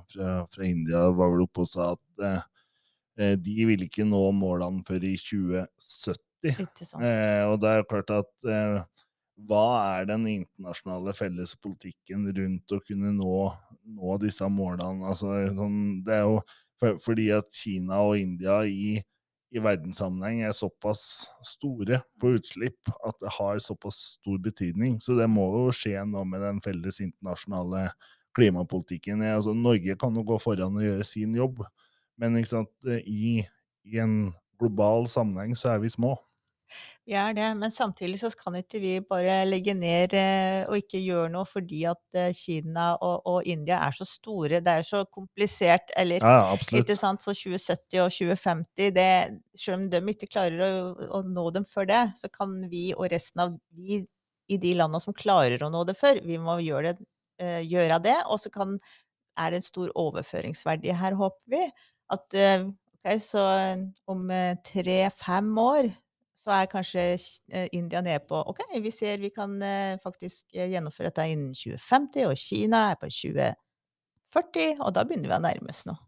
fra, 0.08 0.40
fra 0.48 0.66
India 0.66 1.04
var 1.12 1.36
vel 1.36 1.44
oppe 1.44 1.66
og 1.66 1.70
sa 1.70 1.90
at 1.92 2.24
eh, 2.24 2.48
eh, 3.20 3.36
de 3.36 3.68
vil 3.68 3.84
ikke 3.84 4.08
nå 4.08 4.24
målene 4.32 4.80
før 4.88 5.04
i 5.06 5.12
2070. 5.20 6.27
Sant? 6.44 7.02
Eh, 7.02 7.44
og 7.48 7.58
det 7.62 7.70
er 7.70 7.82
jo 7.82 7.88
klart 7.90 8.12
at 8.14 8.48
eh, 8.48 8.78
hva 9.48 9.66
er 9.98 10.08
den 10.08 10.26
internasjonale 10.30 11.14
fellespolitikken 11.14 12.26
rundt 12.34 12.74
å 12.74 12.80
kunne 12.82 13.12
nå, 13.14 13.36
nå 13.98 14.16
disse 14.22 14.48
målene? 14.50 15.06
Altså, 15.10 15.34
sånn, 15.54 15.78
det 16.06 16.16
er 16.18 16.26
jo 16.26 16.40
for, 16.78 16.98
fordi 17.02 17.28
at 17.34 17.50
Kina 17.54 18.00
og 18.06 18.18
India 18.18 18.60
i, 18.66 18.98
i 19.54 19.62
verdenssammenheng 19.62 20.44
er 20.46 20.56
såpass 20.56 21.02
store 21.46 22.00
på 22.20 22.34
utslipp 22.38 22.90
at 22.98 23.18
det 23.22 23.34
har 23.38 23.62
såpass 23.62 24.00
stor 24.18 24.38
betydning. 24.42 24.98
Så 25.02 25.18
det 25.18 25.28
må 25.30 25.48
jo 25.54 25.74
skje 25.74 26.02
noe 26.06 26.26
med 26.28 26.42
den 26.44 26.62
felles 26.64 27.00
internasjonale 27.04 27.88
klimapolitikken. 28.38 29.22
Altså, 29.26 29.54
Norge 29.54 29.98
kan 29.98 30.14
jo 30.18 30.26
gå 30.26 30.38
foran 30.42 30.78
og 30.78 30.86
gjøre 30.86 31.06
sin 31.06 31.34
jobb, 31.38 31.62
men 32.18 32.38
sant, 32.46 32.74
i, 33.06 33.44
i 33.86 34.02
en 34.02 34.32
global 34.58 35.06
sammenheng 35.10 35.54
så 35.58 35.76
er 35.76 35.82
vi 35.82 35.90
små. 35.94 36.16
Vi 37.08 37.14
er 37.16 37.32
det, 37.32 37.46
men 37.56 37.72
samtidig 37.72 38.18
så 38.20 38.28
kan 38.36 38.58
ikke 38.58 38.80
vi 38.82 38.90
bare 39.00 39.38
legge 39.48 39.72
ned 39.72 40.12
eh, 40.18 40.66
og 40.68 40.76
ikke 40.82 41.00
gjøre 41.00 41.30
noe 41.32 41.48
fordi 41.48 41.80
at 41.88 42.18
eh, 42.20 42.34
Kina 42.36 42.90
og, 43.04 43.22
og 43.30 43.46
India 43.48 43.78
er 43.86 43.94
så 43.96 44.04
store. 44.04 44.60
Det 44.64 44.74
er 44.74 44.84
så 44.84 45.00
komplisert. 45.14 45.88
Eller 45.96 46.20
Ja, 46.20 46.56
ikke 46.76 46.96
sant? 46.98 47.24
Så 47.24 47.32
2070 47.32 48.02
og 48.04 48.12
2050, 48.12 48.90
det, 48.98 49.08
selv 49.56 49.78
om 49.78 49.86
de 49.94 50.02
ikke 50.12 50.28
klarer 50.28 50.60
å, 50.66 50.72
å 51.16 51.22
nå 51.24 51.46
dem 51.56 51.64
før 51.68 51.88
det, 51.88 52.02
så 52.18 52.28
kan 52.32 52.58
vi 52.68 52.90
og 52.92 53.08
resten 53.12 53.44
av 53.46 53.54
vi 53.72 54.02
i 54.48 54.58
de 54.60 54.72
landene 54.76 55.00
som 55.00 55.16
klarer 55.16 55.64
å 55.64 55.70
nå 55.72 55.84
det 55.88 55.96
før, 55.96 56.20
vi 56.24 56.36
må 56.40 56.58
gjøre 56.64 56.92
det, 56.98 57.06
eh, 57.40 57.62
gjøre 57.68 58.02
det. 58.04 58.18
Og 58.28 58.42
så 58.42 58.52
kan, 58.52 58.76
er 59.40 59.54
det 59.54 59.62
en 59.62 59.68
stor 59.70 59.94
overføringsverdi 59.96 60.92
her, 60.92 61.16
håper 61.16 61.56
vi. 61.56 61.62
At 62.12 62.36
ok, 62.36 63.08
så 63.20 63.42
om 64.08 64.28
tre-fem 64.64 65.50
år 65.60 65.90
så 66.38 66.52
er 66.54 66.68
kanskje 66.70 67.04
eh, 67.50 67.68
India 67.74 68.00
nede 68.04 68.22
på 68.28 68.38
OK, 68.52 68.60
vi 68.82 68.92
ser 68.94 69.18
vi 69.22 69.30
kan 69.34 69.56
eh, 69.62 69.96
faktisk 70.02 70.46
eh, 70.54 70.68
gjennomføre 70.72 71.10
dette 71.10 71.26
innen 71.32 71.50
2050, 71.58 72.28
og 72.30 72.36
Kina 72.38 72.84
er 72.92 72.98
på 73.00 73.10
2040, 73.10 74.82
og 74.84 74.92
da 74.96 75.04
begynner 75.08 75.32
vi 75.32 75.38
å 75.38 75.42
nærme 75.42 75.72
oss 75.72 75.84
noe. 75.88 75.98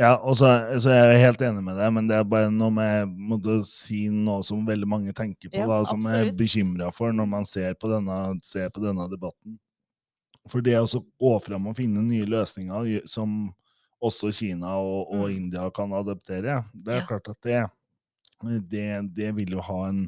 Ja, 0.00 0.14
og 0.24 0.36
så, 0.38 0.48
så 0.80 0.92
er 0.94 1.10
jeg 1.12 1.24
helt 1.26 1.42
enig 1.44 1.62
med 1.66 1.76
deg, 1.76 1.90
men 1.92 2.06
det 2.08 2.16
er 2.16 2.28
bare 2.28 2.48
noe 2.54 2.72
med 2.72 3.10
måtte 3.30 3.58
si 3.68 4.06
noe 4.12 4.40
som 4.46 4.62
veldig 4.68 4.88
mange 4.88 5.12
tenker 5.16 5.50
på, 5.52 5.60
Ja, 5.60 5.66
da, 5.68 5.80
som 5.88 6.06
er 6.08 6.22
absolutt. 6.22 6.38
bekymra 6.40 6.88
for 6.94 7.12
når 7.12 7.28
man 7.28 7.44
ser 7.48 7.74
på, 7.76 7.90
denne, 7.92 8.20
ser 8.46 8.70
på 8.72 8.80
denne 8.84 9.04
debatten. 9.12 9.58
For 10.48 10.64
det 10.64 10.78
å 10.80 10.86
gå 11.20 11.34
fram 11.44 11.68
og 11.68 11.76
finne 11.76 12.00
nye 12.06 12.24
løsninger 12.28 13.04
som 13.10 13.50
også 14.00 14.30
Kina 14.32 14.78
og, 14.80 15.10
og 15.12 15.26
Mm. 15.28 15.36
India 15.36 15.66
kan 15.76 15.92
adoptere, 15.92 16.62
det 16.72 16.94
er 16.94 17.02
Ja. 17.02 17.06
klart 17.10 17.28
at 17.28 17.40
det, 17.44 17.60
det, 18.42 18.86
det 19.16 19.34
vil 19.36 19.58
jo 19.58 19.64
ha 19.66 19.82
en 19.88 20.06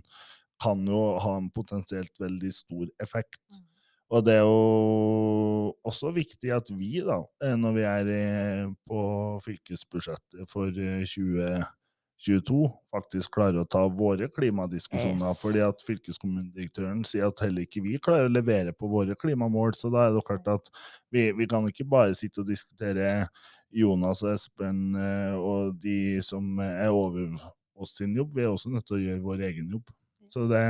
kan 0.63 0.87
jo 0.87 1.03
ha 1.19 1.37
en 1.41 1.51
potensielt 1.51 2.21
veldig 2.21 2.53
stor 2.55 2.89
effekt. 3.03 3.41
Mm. 3.51 3.69
Og 4.13 4.25
det 4.27 4.35
er 4.37 4.43
jo 4.45 5.77
også 5.89 6.11
viktig 6.13 6.51
at 6.53 6.67
vi, 6.77 6.99
da, 7.05 7.23
eh, 7.43 7.55
når 7.57 7.77
vi 7.79 7.85
er 7.89 8.11
eh, 8.13 8.67
på 8.89 9.05
fylkesbudsjettet 9.45 10.51
for 10.53 10.69
eh, 10.69 11.07
2022, 11.09 12.59
faktisk 12.93 13.33
klarer 13.39 13.63
å 13.63 13.71
ta 13.73 13.87
våre 13.89 14.29
klimadiskusjoner. 14.31 15.33
Yes. 15.33 15.41
Fordi 15.41 15.65
at 15.65 15.87
fylkeskommunedirektøren 15.87 17.01
sier 17.09 17.33
at 17.33 17.41
heller 17.43 17.65
ikke 17.65 17.83
vi 17.87 17.97
klarer 18.05 18.29
å 18.29 18.35
levere 18.37 18.77
på 18.77 18.91
våre 18.93 19.17
klimamål. 19.17 19.73
Så 19.81 19.91
da 19.95 20.05
er 20.07 20.15
det 20.15 20.27
klart 20.29 20.53
at 20.59 20.69
vi, 21.09 21.31
vi 21.39 21.49
kan 21.49 21.67
ikke 21.73 21.89
bare 21.89 22.15
sitte 22.19 22.45
og 22.45 22.53
diskutere 22.53 23.25
Jonas 23.73 24.21
og 24.27 24.37
Espen 24.37 24.93
eh, 24.93 25.41
og 25.41 25.81
de 25.81 26.21
som 26.21 26.61
er 26.61 26.93
over 26.93 27.33
oss 27.75 27.97
sin 27.99 28.15
jobb. 28.17 28.35
Vi 28.37 28.45
er 28.45 28.53
også 28.53 28.73
nødt 28.73 28.87
til 28.89 28.99
å 28.99 29.03
gjøre 29.03 29.25
vår 29.25 29.47
egen 29.51 29.73
jobb. 29.77 29.93
Så 30.33 30.47
det, 30.51 30.63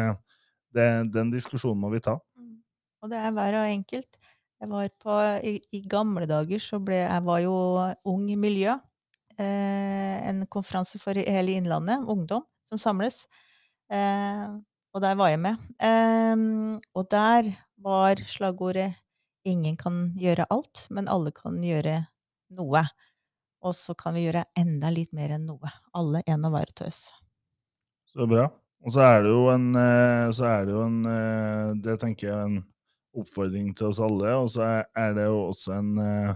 det, 0.75 0.87
den 1.15 1.33
diskusjonen 1.33 1.81
må 1.83 1.93
vi 1.93 2.03
ta. 2.03 2.17
Mm. 2.39 2.57
Og 3.03 3.13
det 3.13 3.21
er 3.21 3.35
hver 3.37 3.59
og 3.61 3.69
enkelt. 3.71 4.19
På, 5.03 5.15
i, 5.43 5.57
I 5.75 5.81
gamle 5.91 6.27
dager 6.31 6.63
så 6.63 6.79
ble 6.79 7.01
jeg 7.01 7.27
var 7.27 7.41
jo 7.43 7.55
Ung 8.07 8.29
Miljø. 8.39 8.77
Eh, 9.41 10.17
en 10.29 10.45
konferanse 10.53 11.01
for 11.03 11.19
hele 11.19 11.57
Innlandet, 11.57 12.05
ungdom, 12.07 12.45
som 12.69 12.79
samles. 12.79 13.25
Eh, 13.91 14.45
og 14.93 15.03
der 15.03 15.17
var 15.19 15.33
jeg 15.33 15.41
med. 15.43 15.59
Eh, 15.83 16.79
og 16.95 17.09
der 17.11 17.51
var 17.83 18.23
slagordet 18.29 18.93
'Ingen 19.43 19.77
kan 19.77 20.15
gjøre 20.15 20.47
alt, 20.55 20.87
men 20.91 21.09
alle 21.09 21.33
kan 21.35 21.57
gjøre 21.59 22.07
noe'. 22.55 22.87
Og 23.63 23.75
så 23.79 23.95
kan 23.99 24.17
vi 24.17 24.25
gjøre 24.27 24.45
enda 24.59 24.91
litt 24.91 25.13
mer 25.15 25.37
enn 25.37 25.47
noe. 25.47 25.71
Alle 25.95 26.23
en 26.27 26.49
og 26.49 26.55
hver 26.57 26.73
tøs. 26.83 27.05
Så 28.11 28.27
bra. 28.29 28.49
Og 28.83 28.91
så 28.91 29.05
er 29.07 29.23
det 29.23 29.31
jo 29.31 29.43
en, 29.53 29.69
eh, 29.79 30.29
så 30.35 30.49
er 30.49 30.65
det 30.67 30.75
jo 30.75 30.83
en 30.89 30.99
eh, 31.07 31.69
Det 31.85 32.01
tenker 32.03 32.27
jeg 32.29 32.35
er 32.35 32.49
en 32.49 32.57
oppfordring 33.15 33.71
til 33.79 33.93
oss 33.93 34.01
alle. 34.03 34.33
Og 34.41 34.51
så 34.51 34.67
er- 34.83 35.15
det 35.15 35.29
jo 35.29 35.39
også 35.53 35.77
en 35.79 35.93
eh, 36.03 36.35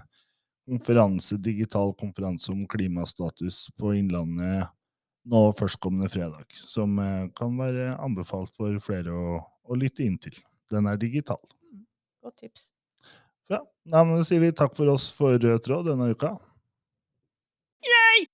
konferanse, 0.68 1.40
digital 1.42 1.92
konferanse 1.98 2.50
om 2.52 2.66
klimastatus 2.66 3.70
på 3.78 3.96
Innlandet 3.98 4.68
nå 5.26 5.42
førstkommende 5.58 6.08
fredag. 6.08 6.46
Som 6.54 6.98
kan 7.34 7.56
være 7.58 7.96
anbefalt 7.98 8.54
for 8.54 8.78
flere 8.78 9.10
å, 9.10 9.40
å 9.66 9.74
lytte 9.74 10.04
inn 10.06 10.18
til. 10.18 10.34
Den 10.70 10.86
er 10.86 10.96
digital. 10.96 11.42
Godt 12.22 12.36
tips. 12.44 12.70
Ja, 13.50 13.58
da 13.86 14.02
sier 14.26 14.40
vi 14.42 14.52
takk 14.54 14.74
for 14.76 14.90
oss 14.90 15.10
for 15.14 15.34
Rød 15.38 15.62
tråd 15.66 15.86
denne 15.90 16.10
uka. 16.14 16.36
Yay! 17.86 18.28